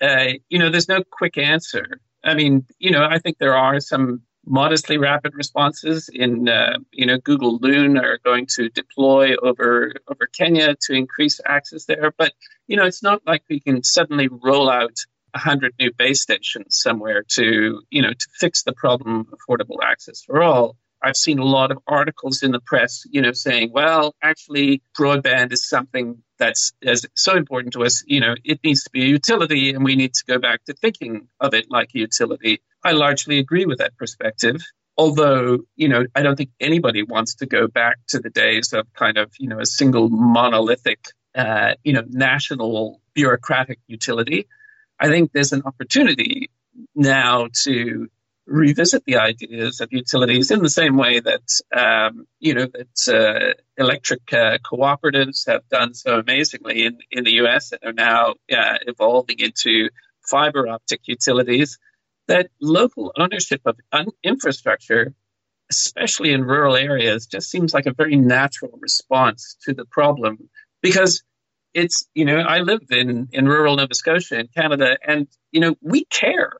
uh, 0.00 0.34
you 0.48 0.58
know, 0.58 0.70
there's 0.70 0.88
no 0.88 1.02
quick 1.10 1.38
answer. 1.38 2.00
I 2.24 2.34
mean, 2.34 2.66
you 2.78 2.92
know, 2.92 3.04
I 3.04 3.18
think 3.18 3.38
there 3.38 3.56
are 3.56 3.80
some 3.80 4.22
modestly 4.44 4.98
rapid 4.98 5.34
responses 5.34 6.10
in 6.12 6.48
uh, 6.48 6.78
you 6.92 7.06
know 7.06 7.18
Google 7.18 7.58
Loon 7.58 7.96
are 7.98 8.18
going 8.24 8.46
to 8.56 8.68
deploy 8.68 9.34
over 9.36 9.92
over 10.08 10.26
Kenya 10.26 10.74
to 10.82 10.94
increase 10.94 11.40
access 11.46 11.84
there 11.84 12.12
but 12.16 12.32
you 12.66 12.76
know 12.76 12.84
it's 12.84 13.02
not 13.02 13.22
like 13.26 13.42
we 13.48 13.60
can 13.60 13.82
suddenly 13.84 14.28
roll 14.28 14.68
out 14.68 14.96
100 15.34 15.74
new 15.78 15.92
base 15.96 16.22
stations 16.22 16.78
somewhere 16.80 17.22
to 17.36 17.82
you 17.90 18.02
know 18.02 18.12
to 18.12 18.26
fix 18.38 18.64
the 18.64 18.72
problem 18.72 19.20
of 19.20 19.26
affordable 19.38 19.78
access 19.82 20.22
for 20.22 20.42
all 20.42 20.76
I've 21.02 21.16
seen 21.16 21.38
a 21.38 21.44
lot 21.44 21.72
of 21.72 21.78
articles 21.86 22.42
in 22.42 22.52
the 22.52 22.60
press, 22.60 23.04
you 23.10 23.22
know, 23.22 23.32
saying, 23.32 23.72
well, 23.72 24.14
actually, 24.22 24.82
broadband 24.96 25.52
is 25.52 25.68
something 25.68 26.22
that's 26.38 26.72
as 26.84 27.04
so 27.14 27.36
important 27.36 27.72
to 27.74 27.84
us. 27.84 28.04
You 28.06 28.20
know, 28.20 28.34
it 28.44 28.60
needs 28.62 28.84
to 28.84 28.90
be 28.90 29.02
a 29.02 29.08
utility, 29.08 29.74
and 29.74 29.84
we 29.84 29.96
need 29.96 30.14
to 30.14 30.24
go 30.26 30.38
back 30.38 30.64
to 30.64 30.74
thinking 30.74 31.28
of 31.40 31.54
it 31.54 31.66
like 31.70 31.90
a 31.94 31.98
utility. 31.98 32.62
I 32.84 32.92
largely 32.92 33.38
agree 33.38 33.66
with 33.66 33.78
that 33.78 33.96
perspective. 33.96 34.62
Although, 34.96 35.60
you 35.76 35.88
know, 35.88 36.04
I 36.14 36.22
don't 36.22 36.36
think 36.36 36.50
anybody 36.60 37.02
wants 37.02 37.36
to 37.36 37.46
go 37.46 37.66
back 37.66 37.96
to 38.08 38.18
the 38.18 38.30
days 38.30 38.72
of 38.72 38.92
kind 38.92 39.16
of, 39.16 39.32
you 39.38 39.48
know, 39.48 39.58
a 39.58 39.66
single 39.66 40.08
monolithic, 40.10 41.06
uh, 41.34 41.74
you 41.82 41.94
know, 41.94 42.04
national 42.08 43.00
bureaucratic 43.14 43.78
utility. 43.86 44.46
I 45.00 45.08
think 45.08 45.32
there's 45.32 45.52
an 45.52 45.62
opportunity 45.64 46.50
now 46.94 47.48
to 47.64 48.08
revisit 48.46 49.04
the 49.04 49.16
ideas 49.16 49.80
of 49.80 49.92
utilities 49.92 50.50
in 50.50 50.62
the 50.62 50.70
same 50.70 50.96
way 50.96 51.20
that 51.20 51.42
um, 51.74 52.26
you 52.40 52.54
know 52.54 52.66
that 52.66 53.08
uh, 53.08 53.54
electric 53.76 54.32
uh, 54.32 54.58
cooperatives 54.58 55.46
have 55.46 55.66
done 55.68 55.94
so 55.94 56.18
amazingly 56.18 56.84
in, 56.84 56.98
in 57.10 57.24
the 57.24 57.32
U.S. 57.34 57.72
and 57.72 57.80
are 57.84 57.92
now 57.92 58.34
uh, 58.52 58.78
evolving 58.86 59.38
into 59.38 59.88
fiber 60.28 60.68
optic 60.68 61.00
utilities. 61.04 61.78
That 62.28 62.50
local 62.60 63.12
ownership 63.16 63.62
of 63.66 63.76
un- 63.90 64.06
infrastructure, 64.22 65.14
especially 65.70 66.32
in 66.32 66.44
rural 66.44 66.76
areas, 66.76 67.26
just 67.26 67.50
seems 67.50 67.74
like 67.74 67.86
a 67.86 67.92
very 67.92 68.16
natural 68.16 68.78
response 68.80 69.56
to 69.64 69.74
the 69.74 69.84
problem 69.84 70.48
because 70.82 71.22
it's 71.74 72.06
you 72.14 72.24
know 72.24 72.38
I 72.38 72.58
live 72.60 72.82
in 72.90 73.28
in 73.32 73.46
rural 73.46 73.76
Nova 73.76 73.94
Scotia 73.94 74.38
in 74.38 74.48
Canada, 74.48 74.96
and 75.06 75.26
you 75.50 75.60
know 75.60 75.74
we 75.80 76.04
care 76.04 76.52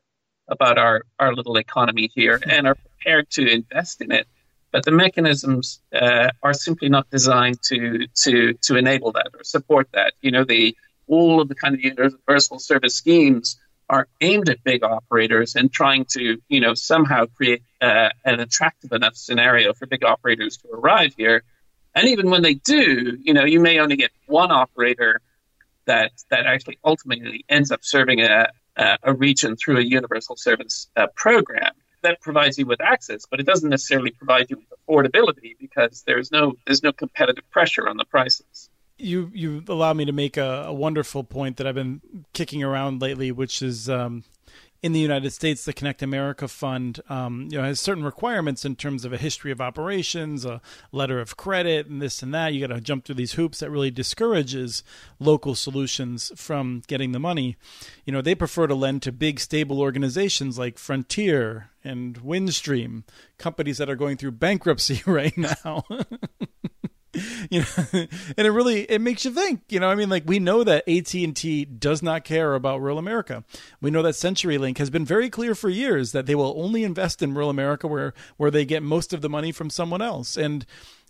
about 0.47 0.77
our, 0.77 1.03
our 1.19 1.33
little 1.33 1.57
economy 1.57 2.09
here 2.13 2.39
and 2.47 2.67
are 2.67 2.75
prepared 2.75 3.29
to 3.31 3.47
invest 3.47 4.01
in 4.01 4.11
it. 4.11 4.27
But 4.71 4.85
the 4.85 4.91
mechanisms 4.91 5.79
uh, 5.93 6.29
are 6.41 6.53
simply 6.53 6.89
not 6.89 7.09
designed 7.09 7.61
to, 7.63 8.07
to, 8.23 8.53
to 8.63 8.75
enable 8.75 9.11
that 9.13 9.27
or 9.33 9.43
support 9.43 9.87
that. 9.93 10.13
You 10.21 10.31
know, 10.31 10.43
the, 10.43 10.75
all 11.07 11.41
of 11.41 11.47
the 11.47 11.55
kind 11.55 11.75
of 11.75 11.81
universal 11.81 12.59
service 12.59 12.95
schemes 12.95 13.57
are 13.89 14.07
aimed 14.21 14.49
at 14.49 14.63
big 14.63 14.83
operators 14.83 15.55
and 15.55 15.71
trying 15.71 16.05
to, 16.05 16.37
you 16.47 16.59
know, 16.61 16.73
somehow 16.73 17.25
create 17.25 17.63
uh, 17.81 18.09
an 18.25 18.39
attractive 18.39 18.91
enough 18.91 19.15
scenario 19.15 19.73
for 19.73 19.85
big 19.85 20.03
operators 20.03 20.57
to 20.57 20.69
arrive 20.69 21.13
here. 21.17 21.43
And 21.95 22.07
even 22.07 22.29
when 22.29 22.41
they 22.41 22.55
do, 22.55 23.17
you 23.21 23.33
know, 23.33 23.45
you 23.45 23.59
may 23.59 23.79
only 23.79 23.97
get 23.97 24.11
one 24.25 24.51
operator 24.51 25.21
that 25.85 26.11
that 26.29 26.45
actually 26.45 26.79
ultimately 26.83 27.45
ends 27.49 27.71
up 27.71 27.83
serving 27.83 28.21
a, 28.21 28.47
a 29.03 29.13
region 29.13 29.55
through 29.55 29.77
a 29.77 29.83
universal 29.83 30.35
service 30.35 30.87
uh, 30.95 31.07
program 31.15 31.73
that 32.01 32.21
provides 32.21 32.57
you 32.57 32.65
with 32.65 32.81
access, 32.81 33.25
but 33.29 33.39
it 33.39 33.45
doesn't 33.45 33.69
necessarily 33.69 34.11
provide 34.11 34.49
you 34.49 34.57
with 34.57 34.79
affordability 34.79 35.55
because 35.59 36.03
there's 36.05 36.31
no 36.31 36.53
there's 36.65 36.83
no 36.83 36.91
competitive 36.91 37.49
pressure 37.51 37.87
on 37.87 37.97
the 37.97 38.05
prices. 38.05 38.69
You 39.03 39.31
you 39.33 39.63
allow 39.67 39.93
me 39.93 40.05
to 40.05 40.11
make 40.11 40.37
a, 40.37 40.65
a 40.67 40.73
wonderful 40.73 41.23
point 41.23 41.57
that 41.57 41.67
I've 41.67 41.75
been 41.75 42.01
kicking 42.33 42.63
around 42.63 43.01
lately, 43.01 43.31
which 43.31 43.61
is 43.61 43.89
um, 43.89 44.23
in 44.83 44.91
the 44.91 44.99
United 44.99 45.31
States, 45.31 45.63
the 45.63 45.71
Connect 45.71 46.03
America 46.03 46.45
Fund, 46.45 46.99
um, 47.07 47.47
you 47.49 47.57
know, 47.57 47.63
has 47.63 47.79
certain 47.79 48.03
requirements 48.03 48.65
in 48.65 48.75
terms 48.75 49.05
of 49.05 49.13
a 49.13 49.17
history 49.17 49.49
of 49.49 49.61
operations, 49.61 50.43
a 50.43 50.61
letter 50.91 51.21
of 51.21 51.37
credit, 51.37 51.87
and 51.87 52.01
this 52.01 52.21
and 52.21 52.33
that. 52.33 52.53
You 52.53 52.67
got 52.67 52.75
to 52.75 52.81
jump 52.81 53.05
through 53.05 53.15
these 53.15 53.33
hoops 53.33 53.59
that 53.59 53.71
really 53.71 53.91
discourages 53.91 54.83
local 55.19 55.55
solutions 55.55 56.33
from 56.35 56.83
getting 56.87 57.13
the 57.13 57.19
money. 57.19 57.55
You 58.05 58.11
know, 58.11 58.21
they 58.21 58.35
prefer 58.35 58.67
to 58.67 58.75
lend 58.75 59.03
to 59.03 59.13
big, 59.13 59.39
stable 59.39 59.79
organizations 59.79 60.59
like 60.59 60.77
Frontier 60.77 61.69
and 61.81 62.15
Windstream, 62.21 63.03
companies 63.37 63.77
that 63.77 63.89
are 63.89 63.95
going 63.95 64.17
through 64.17 64.31
bankruptcy 64.31 65.01
right 65.09 65.37
now. 65.37 65.85
you 67.49 67.61
know 67.61 67.67
and 68.37 68.47
it 68.47 68.51
really 68.51 68.81
it 68.83 68.99
makes 68.99 69.23
you 69.23 69.31
think 69.31 69.61
you 69.69 69.79
know 69.79 69.89
i 69.89 69.95
mean 69.95 70.09
like 70.09 70.23
we 70.25 70.39
know 70.39 70.63
that 70.63 70.87
AT&T 70.87 71.65
does 71.65 72.01
not 72.01 72.23
care 72.23 72.55
about 72.55 72.81
rural 72.81 72.97
america. 72.97 73.43
We 73.81 73.91
know 73.91 74.01
that 74.01 74.15
CenturyLink 74.15 74.77
has 74.77 74.89
been 74.89 75.05
very 75.05 75.29
clear 75.29 75.53
for 75.55 75.69
years 75.69 76.11
that 76.11 76.25
they 76.25 76.35
will 76.35 76.53
only 76.57 76.83
invest 76.83 77.21
in 77.21 77.33
rural 77.33 77.49
america 77.49 77.87
where 77.87 78.13
where 78.37 78.51
they 78.51 78.65
get 78.65 78.83
most 78.83 79.13
of 79.13 79.21
the 79.21 79.29
money 79.29 79.51
from 79.51 79.69
someone 79.69 80.01
else. 80.01 80.37
And 80.37 80.65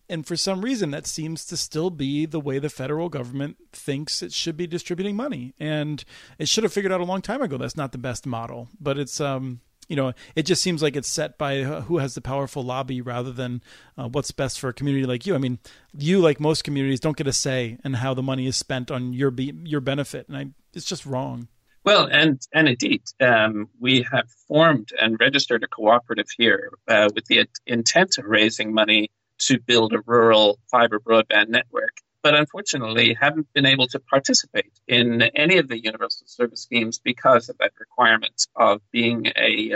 and 0.09 0.27
for 0.27 0.35
some 0.35 0.61
reason 0.61 0.91
that 0.91 1.07
seems 1.07 1.45
to 1.45 1.55
still 1.55 1.89
be 1.89 2.25
the 2.25 2.39
way 2.39 2.59
the 2.59 2.69
federal 2.69 3.07
government 3.07 3.57
thinks 3.71 4.21
it 4.21 4.33
should 4.33 4.57
be 4.57 4.67
distributing 4.67 5.15
money. 5.15 5.53
And 5.59 6.03
it 6.37 6.49
should 6.49 6.65
have 6.65 6.73
figured 6.73 6.91
out 6.91 7.01
a 7.01 7.05
long 7.05 7.21
time 7.21 7.41
ago 7.41 7.57
that's 7.57 7.77
not 7.77 7.91
the 7.93 7.97
best 7.97 8.25
model 8.25 8.67
but 8.79 8.97
it's 8.97 9.21
um 9.21 9.61
you 9.93 9.97
know, 9.97 10.11
it 10.35 10.47
just 10.47 10.63
seems 10.63 10.81
like 10.81 10.95
it's 10.95 11.07
set 11.07 11.37
by 11.37 11.61
uh, 11.61 11.81
who 11.81 11.99
has 11.99 12.15
the 12.15 12.21
powerful 12.21 12.63
lobby 12.63 12.99
rather 12.99 13.31
than 13.31 13.61
uh, 13.95 14.07
what's 14.07 14.31
best 14.31 14.59
for 14.59 14.69
a 14.69 14.73
community 14.73 15.05
like 15.05 15.27
you. 15.27 15.35
I 15.35 15.37
mean, 15.37 15.59
you, 15.95 16.19
like 16.19 16.39
most 16.39 16.63
communities, 16.63 16.99
don't 16.99 17.15
get 17.15 17.27
a 17.27 17.31
say 17.31 17.77
in 17.85 17.93
how 17.93 18.15
the 18.15 18.23
money 18.23 18.47
is 18.47 18.55
spent 18.57 18.89
on 18.89 19.13
your 19.13 19.29
be- 19.29 19.53
your 19.63 19.81
benefit, 19.81 20.27
and 20.27 20.35
I, 20.35 20.47
it's 20.73 20.87
just 20.87 21.05
wrong. 21.05 21.47
Well, 21.83 22.07
and 22.11 22.41
and 22.51 22.69
indeed, 22.69 23.03
um, 23.21 23.69
we 23.79 24.03
have 24.11 24.27
formed 24.47 24.89
and 24.99 25.19
registered 25.19 25.63
a 25.63 25.67
cooperative 25.67 26.27
here 26.35 26.71
uh, 26.87 27.09
with 27.13 27.25
the 27.25 27.47
intent 27.67 28.17
of 28.17 28.25
raising 28.25 28.73
money 28.73 29.11
to 29.41 29.59
build 29.59 29.93
a 29.93 30.01
rural 30.07 30.57
fiber 30.71 30.99
broadband 30.99 31.49
network 31.49 31.97
but 32.23 32.33
unfortunately 32.33 33.15
haven't 33.19 33.47
been 33.53 33.65
able 33.65 33.87
to 33.87 33.99
participate 33.99 34.71
in 34.87 35.21
any 35.21 35.57
of 35.57 35.67
the 35.67 35.83
universal 35.83 36.25
service 36.25 36.63
schemes 36.63 36.99
because 37.03 37.49
of 37.49 37.57
that 37.59 37.73
requirement 37.79 38.47
of 38.55 38.81
being 38.91 39.27
a, 39.37 39.73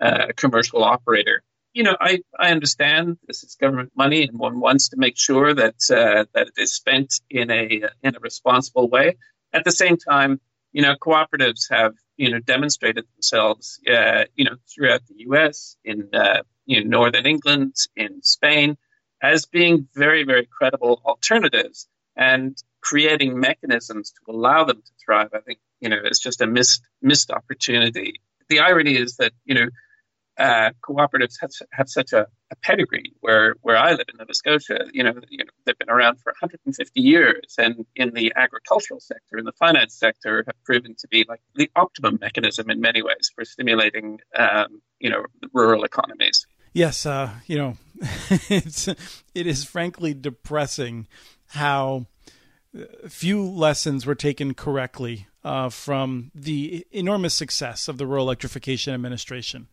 uh, 0.00 0.26
a 0.30 0.32
commercial 0.32 0.82
operator. 0.82 1.42
You 1.74 1.84
know, 1.84 1.96
I, 2.00 2.20
I 2.36 2.50
understand 2.50 3.18
this 3.28 3.44
is 3.44 3.54
government 3.54 3.92
money, 3.94 4.24
and 4.24 4.36
one 4.38 4.58
wants 4.58 4.88
to 4.88 4.96
make 4.96 5.16
sure 5.16 5.54
that 5.54 5.76
uh, 5.90 6.24
that 6.34 6.48
it 6.48 6.54
is 6.56 6.74
spent 6.74 7.20
in 7.30 7.48
a 7.50 7.82
in 8.02 8.16
a 8.16 8.20
responsible 8.20 8.88
way. 8.88 9.18
At 9.52 9.64
the 9.64 9.70
same 9.70 9.96
time, 9.96 10.40
you 10.72 10.82
know, 10.82 10.96
cooperatives 10.96 11.70
have 11.70 11.94
you 12.16 12.32
know 12.32 12.40
demonstrated 12.40 13.04
themselves, 13.14 13.78
uh, 13.88 14.24
you 14.34 14.46
know, 14.46 14.56
throughout 14.74 15.06
the 15.06 15.14
U.S., 15.18 15.76
in 15.84 16.08
uh, 16.12 16.42
you 16.66 16.82
know, 16.82 16.98
northern 16.98 17.26
England, 17.26 17.74
in 17.94 18.20
Spain, 18.22 18.76
as 19.22 19.46
being 19.46 19.88
very, 19.94 20.24
very 20.24 20.46
credible 20.46 21.02
alternatives 21.04 21.88
and 22.16 22.56
creating 22.80 23.38
mechanisms 23.38 24.12
to 24.12 24.32
allow 24.32 24.64
them 24.64 24.76
to 24.76 24.92
thrive. 25.04 25.30
I 25.34 25.40
think, 25.40 25.58
you 25.80 25.88
know, 25.88 25.98
it's 26.02 26.18
just 26.18 26.40
a 26.40 26.46
missed, 26.46 26.82
missed 27.02 27.30
opportunity. 27.30 28.20
The 28.48 28.60
irony 28.60 28.96
is 28.96 29.16
that, 29.16 29.32
you 29.44 29.54
know, 29.54 29.68
uh, 30.38 30.70
cooperatives 30.82 31.34
have, 31.40 31.50
have 31.70 31.88
such 31.88 32.14
a, 32.14 32.26
a, 32.50 32.56
pedigree 32.62 33.12
where, 33.20 33.56
where 33.60 33.76
I 33.76 33.90
live 33.90 34.06
in 34.10 34.16
Nova 34.16 34.32
Scotia, 34.32 34.86
you 34.90 35.04
know, 35.04 35.12
you 35.28 35.38
know, 35.38 35.50
they've 35.66 35.78
been 35.78 35.90
around 35.90 36.18
for 36.20 36.30
150 36.40 36.98
years 36.98 37.56
and 37.58 37.84
in 37.94 38.14
the 38.14 38.32
agricultural 38.34 39.00
sector, 39.00 39.36
in 39.36 39.44
the 39.44 39.52
finance 39.52 39.94
sector 39.94 40.42
have 40.46 40.64
proven 40.64 40.94
to 41.00 41.08
be 41.08 41.26
like 41.28 41.42
the 41.56 41.70
optimum 41.76 42.18
mechanism 42.22 42.70
in 42.70 42.80
many 42.80 43.02
ways 43.02 43.30
for 43.34 43.44
stimulating, 43.44 44.20
um, 44.34 44.80
you 44.98 45.10
know, 45.10 45.26
rural 45.52 45.84
economies. 45.84 46.46
Yes, 46.72 47.04
uh, 47.04 47.30
you 47.46 47.56
know, 47.56 47.76
it's 48.48 48.88
it 48.88 49.46
is 49.46 49.64
frankly 49.64 50.14
depressing 50.14 51.06
how 51.48 52.06
few 53.08 53.44
lessons 53.44 54.06
were 54.06 54.14
taken 54.14 54.54
correctly 54.54 55.26
uh, 55.44 55.68
from 55.68 56.30
the 56.34 56.86
enormous 56.92 57.34
success 57.34 57.88
of 57.88 57.98
the 57.98 58.06
Rural 58.06 58.24
Electrification 58.24 58.94
Administration. 58.94 59.66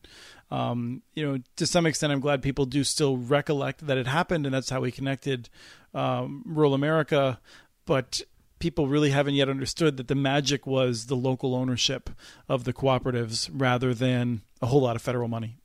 Um, 0.50 1.04
you 1.14 1.26
know, 1.26 1.40
to 1.58 1.68
some 1.68 1.86
extent, 1.86 2.14
I'm 2.14 2.20
glad 2.20 2.42
people 2.42 2.66
do 2.66 2.84
still 2.84 3.18
recollect 3.18 3.86
that 3.86 3.98
it 3.98 4.08
happened, 4.08 4.46
and 4.46 4.56
that's 4.56 4.70
how 4.70 4.82
we 4.82 4.92
connected 4.92 5.50
um, 5.94 6.44
rural 6.46 6.74
America. 6.74 7.40
But 7.86 8.22
people 8.60 8.88
really 8.88 9.12
haven't 9.12 9.36
yet 9.36 9.50
understood 9.50 9.98
that 9.98 10.08
the 10.08 10.16
magic 10.16 10.66
was 10.66 11.06
the 11.06 11.16
local 11.16 11.54
ownership 11.54 12.10
of 12.50 12.64
the 12.64 12.74
cooperatives 12.74 13.50
rather 13.54 13.94
than 13.94 14.42
a 14.62 14.68
whole 14.68 14.82
lot 14.82 14.96
of 14.96 15.02
federal 15.02 15.28
money. 15.28 15.58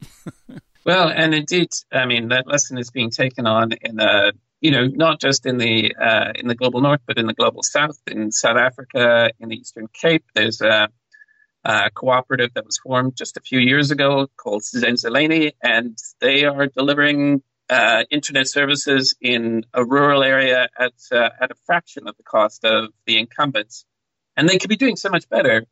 well, 0.85 1.09
and 1.09 1.35
indeed, 1.35 1.69
I 1.93 2.07
mean 2.07 2.29
that 2.29 2.47
lesson 2.47 2.79
is 2.79 2.91
being 2.91 3.11
taken 3.11 3.47
on 3.47 3.73
in 3.73 4.01
a 4.01 4.33
you 4.63 4.71
know, 4.71 4.87
not 4.87 5.21
just 5.21 5.45
in 5.45 5.59
the 5.59 5.95
uh, 5.97 6.33
in 6.37 6.47
the 6.47 6.55
global 6.55 6.81
north, 6.81 7.01
but 7.05 7.19
in 7.19 7.27
the 7.27 7.35
global 7.35 7.63
south, 7.65 8.01
in 8.07 8.31
South 8.31 8.57
Africa, 8.57 9.31
in 9.41 9.49
the 9.49 9.57
Eastern 9.57 9.89
Cape. 9.93 10.25
There's 10.35 10.61
a, 10.61 10.89
a 11.65 11.91
cooperative 11.91 12.55
that 12.55 12.65
was 12.65 12.79
formed 12.79 13.17
just 13.17 13.37
a 13.37 13.41
few 13.41 13.59
years 13.59 13.91
ago 13.91 14.29
called 14.37 14.63
Zenzeleni, 14.63 15.51
and 15.61 15.99
they 16.21 16.45
are 16.45 16.69
delivering 16.69 17.43
uh, 17.69 18.05
internet 18.09 18.49
services 18.49 19.17
in 19.21 19.65
a 19.75 19.85
rural 19.85 20.23
area 20.23 20.69
at 20.79 20.93
uh, 21.11 21.31
at 21.41 21.51
a 21.51 21.57
fraction 21.67 22.07
of 22.07 22.17
the 22.17 22.23
cost 22.23 22.65
of 22.65 22.91
the 23.05 23.19
incumbents, 23.19 23.85
and 24.37 24.49
they 24.49 24.59
could 24.59 24.71
be 24.71 24.77
doing 24.77 24.95
so 24.95 25.09
much 25.09 25.29
better. 25.29 25.67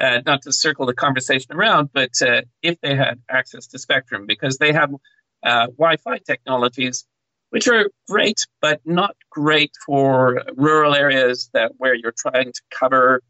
Uh, 0.00 0.20
not 0.24 0.42
to 0.42 0.52
circle 0.52 0.86
the 0.86 0.94
conversation 0.94 1.52
around, 1.52 1.90
but 1.92 2.10
uh, 2.22 2.42
if 2.62 2.80
they 2.80 2.94
had 2.94 3.20
access 3.28 3.66
to 3.66 3.78
spectrum, 3.80 4.26
because 4.26 4.56
they 4.58 4.72
have 4.72 4.90
uh, 5.42 5.66
Wi-Fi 5.66 6.18
technologies 6.18 7.04
which 7.50 7.68
are 7.68 7.90
great, 8.08 8.46
but 8.60 8.80
not 8.84 9.16
great 9.30 9.72
for 9.86 10.42
rural 10.56 10.94
areas 10.94 11.50
that 11.54 11.72
where 11.78 11.94
you're 11.94 12.14
trying 12.16 12.52
to 12.52 12.60
cover 12.70 13.22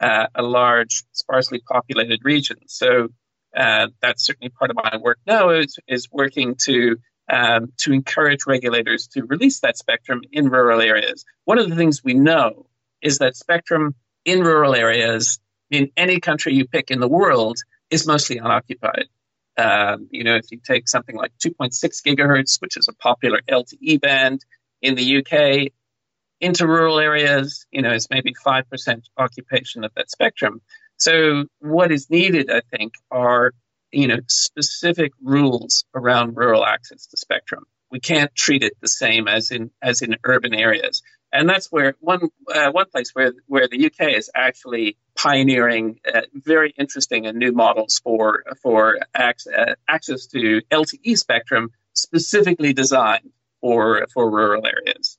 uh, 0.00 0.26
a 0.34 0.42
large, 0.42 1.04
sparsely 1.12 1.60
populated 1.60 2.20
region. 2.22 2.58
So 2.66 3.08
uh, 3.56 3.88
that's 4.00 4.24
certainly 4.24 4.50
part 4.50 4.70
of 4.70 4.76
my 4.76 4.98
work 5.00 5.18
now 5.26 5.50
is, 5.50 5.78
is 5.88 6.08
working 6.10 6.56
to 6.64 6.96
um, 7.26 7.72
to 7.78 7.94
encourage 7.94 8.40
regulators 8.46 9.08
to 9.14 9.24
release 9.24 9.60
that 9.60 9.78
spectrum 9.78 10.20
in 10.30 10.50
rural 10.50 10.82
areas. 10.82 11.24
One 11.46 11.58
of 11.58 11.70
the 11.70 11.74
things 11.74 12.04
we 12.04 12.12
know 12.12 12.66
is 13.00 13.16
that 13.18 13.34
spectrum 13.34 13.94
in 14.26 14.40
rural 14.40 14.74
areas 14.74 15.38
in 15.74 15.90
any 15.96 16.20
country 16.20 16.54
you 16.54 16.66
pick 16.66 16.90
in 16.90 17.00
the 17.00 17.08
world 17.08 17.58
is 17.90 18.06
mostly 18.06 18.38
unoccupied. 18.38 19.06
Um, 19.56 20.08
you 20.10 20.24
know, 20.24 20.36
if 20.36 20.50
you 20.50 20.58
take 20.64 20.88
something 20.88 21.16
like 21.16 21.32
2.6 21.44 21.72
gigahertz, 22.06 22.60
which 22.60 22.76
is 22.76 22.88
a 22.88 22.94
popular 22.94 23.40
LTE 23.48 24.00
band 24.00 24.44
in 24.82 24.94
the 24.94 25.18
UK, 25.18 25.72
into 26.40 26.66
rural 26.66 26.98
areas, 26.98 27.66
you 27.70 27.82
know, 27.82 27.90
it's 27.90 28.10
maybe 28.10 28.34
5% 28.44 29.02
occupation 29.16 29.84
of 29.84 29.92
that 29.96 30.10
spectrum. 30.10 30.60
So 30.96 31.44
what 31.60 31.92
is 31.92 32.10
needed, 32.10 32.50
I 32.50 32.62
think, 32.76 32.94
are, 33.10 33.52
you 33.92 34.08
know, 34.08 34.18
specific 34.28 35.12
rules 35.22 35.84
around 35.94 36.36
rural 36.36 36.64
access 36.64 37.06
to 37.06 37.16
spectrum. 37.16 37.64
We 37.90 38.00
can't 38.00 38.34
treat 38.34 38.64
it 38.64 38.74
the 38.80 38.88
same 38.88 39.28
as 39.28 39.52
in, 39.52 39.70
as 39.80 40.02
in 40.02 40.16
urban 40.24 40.54
areas 40.54 41.02
and 41.34 41.48
that's 41.48 41.66
where 41.66 41.96
one 42.00 42.30
uh, 42.54 42.70
one 42.70 42.86
place 42.88 43.10
where 43.12 43.32
where 43.46 43.68
the 43.68 43.86
UK 43.86 44.12
is 44.16 44.30
actually 44.34 44.96
pioneering 45.16 46.00
uh, 46.12 46.22
very 46.32 46.72
interesting 46.78 47.26
and 47.26 47.38
new 47.38 47.52
models 47.52 48.00
for 48.02 48.44
for 48.62 49.00
access, 49.14 49.52
uh, 49.52 49.74
access 49.88 50.26
to 50.26 50.62
LTE 50.70 51.18
spectrum 51.18 51.70
specifically 51.92 52.72
designed 52.72 53.30
for 53.60 54.06
for 54.14 54.30
rural 54.30 54.64
areas. 54.64 55.18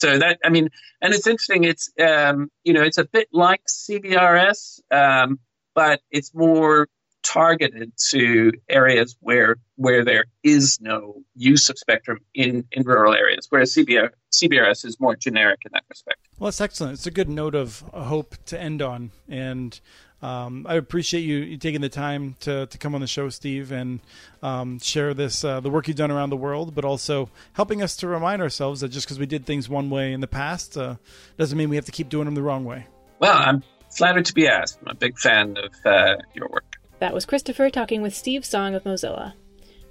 So 0.00 0.18
that 0.18 0.38
I 0.44 0.50
mean, 0.50 0.68
and 1.00 1.14
it's 1.14 1.26
interesting. 1.26 1.64
It's 1.64 1.90
um, 1.98 2.50
you 2.62 2.74
know 2.74 2.82
it's 2.82 2.98
a 2.98 3.04
bit 3.06 3.28
like 3.32 3.62
CBRS, 3.66 4.80
um, 4.90 5.38
but 5.74 6.00
it's 6.10 6.34
more 6.34 6.88
targeted 7.24 7.92
to 8.10 8.52
areas 8.68 9.16
where 9.20 9.56
where 9.76 10.04
there 10.04 10.26
is 10.44 10.78
no 10.80 11.22
use 11.34 11.68
of 11.68 11.76
spectrum 11.76 12.20
in, 12.34 12.64
in 12.70 12.84
rural 12.84 13.12
areas, 13.12 13.48
whereas 13.50 13.74
CBR, 13.74 14.10
CBRS 14.32 14.84
is 14.84 15.00
more 15.00 15.16
generic 15.16 15.60
in 15.64 15.72
that 15.72 15.82
respect. 15.88 16.20
Well, 16.38 16.46
that's 16.46 16.60
excellent. 16.60 16.92
It's 16.92 17.06
a 17.08 17.10
good 17.10 17.28
note 17.28 17.56
of 17.56 17.80
hope 17.92 18.36
to 18.46 18.60
end 18.60 18.80
on, 18.80 19.10
and 19.28 19.80
um, 20.22 20.64
I 20.68 20.76
appreciate 20.76 21.20
you, 21.20 21.36
you, 21.38 21.56
taking 21.58 21.80
the 21.80 21.88
time 21.88 22.36
to, 22.40 22.66
to 22.66 22.78
come 22.78 22.94
on 22.94 23.00
the 23.00 23.06
show, 23.06 23.28
Steve, 23.28 23.72
and 23.72 24.00
um, 24.42 24.78
share 24.78 25.12
this 25.12 25.44
uh, 25.44 25.60
the 25.60 25.68
work 25.68 25.88
you've 25.88 25.96
done 25.96 26.10
around 26.10 26.30
the 26.30 26.36
world, 26.36 26.74
but 26.74 26.84
also 26.84 27.28
helping 27.54 27.82
us 27.82 27.96
to 27.96 28.06
remind 28.08 28.40
ourselves 28.40 28.80
that 28.80 28.88
just 28.88 29.06
because 29.06 29.18
we 29.18 29.26
did 29.26 29.44
things 29.44 29.68
one 29.68 29.90
way 29.90 30.12
in 30.12 30.20
the 30.20 30.26
past 30.26 30.78
uh, 30.78 30.96
doesn't 31.36 31.58
mean 31.58 31.68
we 31.68 31.76
have 31.76 31.84
to 31.86 31.92
keep 31.92 32.08
doing 32.08 32.24
them 32.24 32.34
the 32.34 32.42
wrong 32.42 32.64
way. 32.64 32.86
Well, 33.18 33.36
I'm 33.36 33.62
flattered 33.90 34.24
to 34.26 34.34
be 34.34 34.48
asked. 34.48 34.78
I'm 34.82 34.92
a 34.92 34.94
big 34.94 35.18
fan 35.18 35.56
of 35.58 35.74
uh, 35.84 36.16
your 36.34 36.48
work. 36.48 36.73
That 37.04 37.12
was 37.12 37.26
Christopher 37.26 37.68
talking 37.68 38.00
with 38.00 38.16
Steve 38.16 38.46
Song 38.46 38.74
of 38.74 38.84
Mozilla. 38.84 39.34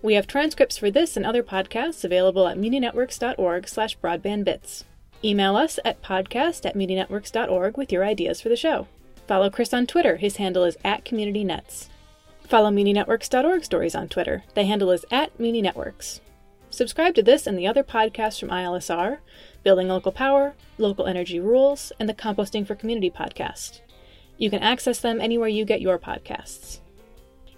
We 0.01 0.15
have 0.15 0.25
transcripts 0.25 0.79
for 0.79 0.89
this 0.89 1.15
and 1.15 1.23
other 1.23 1.43
podcasts 1.43 2.03
available 2.03 2.47
at 2.47 2.57
muninetworks.org 2.57 3.67
slash 3.67 3.99
broadbandbits. 3.99 4.83
Email 5.23 5.55
us 5.55 5.77
at 5.85 6.01
podcast 6.01 6.65
at 6.65 6.75
muninetworks.org 6.75 7.77
with 7.77 7.91
your 7.91 8.03
ideas 8.03 8.41
for 8.41 8.49
the 8.49 8.55
show. 8.55 8.87
Follow 9.27 9.51
Chris 9.51 9.75
on 9.75 9.85
Twitter. 9.85 10.15
His 10.15 10.37
handle 10.37 10.63
is 10.63 10.75
at 10.83 11.05
CommunityNets. 11.05 11.89
Follow 12.47 12.71
muninetworks.org 12.71 13.63
stories 13.63 13.93
on 13.93 14.09
Twitter. 14.09 14.43
The 14.55 14.65
handle 14.65 14.89
is 14.89 15.05
at 15.11 15.37
muninetworks. 15.37 16.19
Subscribe 16.71 17.13
to 17.13 17.21
this 17.21 17.45
and 17.45 17.59
the 17.59 17.67
other 17.67 17.83
podcasts 17.83 18.39
from 18.39 18.49
ILSR, 18.49 19.19
Building 19.61 19.87
Local 19.87 20.11
Power, 20.11 20.55
Local 20.79 21.05
Energy 21.05 21.39
Rules, 21.39 21.91
and 21.99 22.09
the 22.09 22.15
Composting 22.15 22.65
for 22.65 22.73
Community 22.73 23.11
podcast. 23.11 23.81
You 24.39 24.49
can 24.49 24.63
access 24.63 24.99
them 24.99 25.21
anywhere 25.21 25.47
you 25.47 25.63
get 25.63 25.79
your 25.79 25.99
podcasts. 25.99 26.79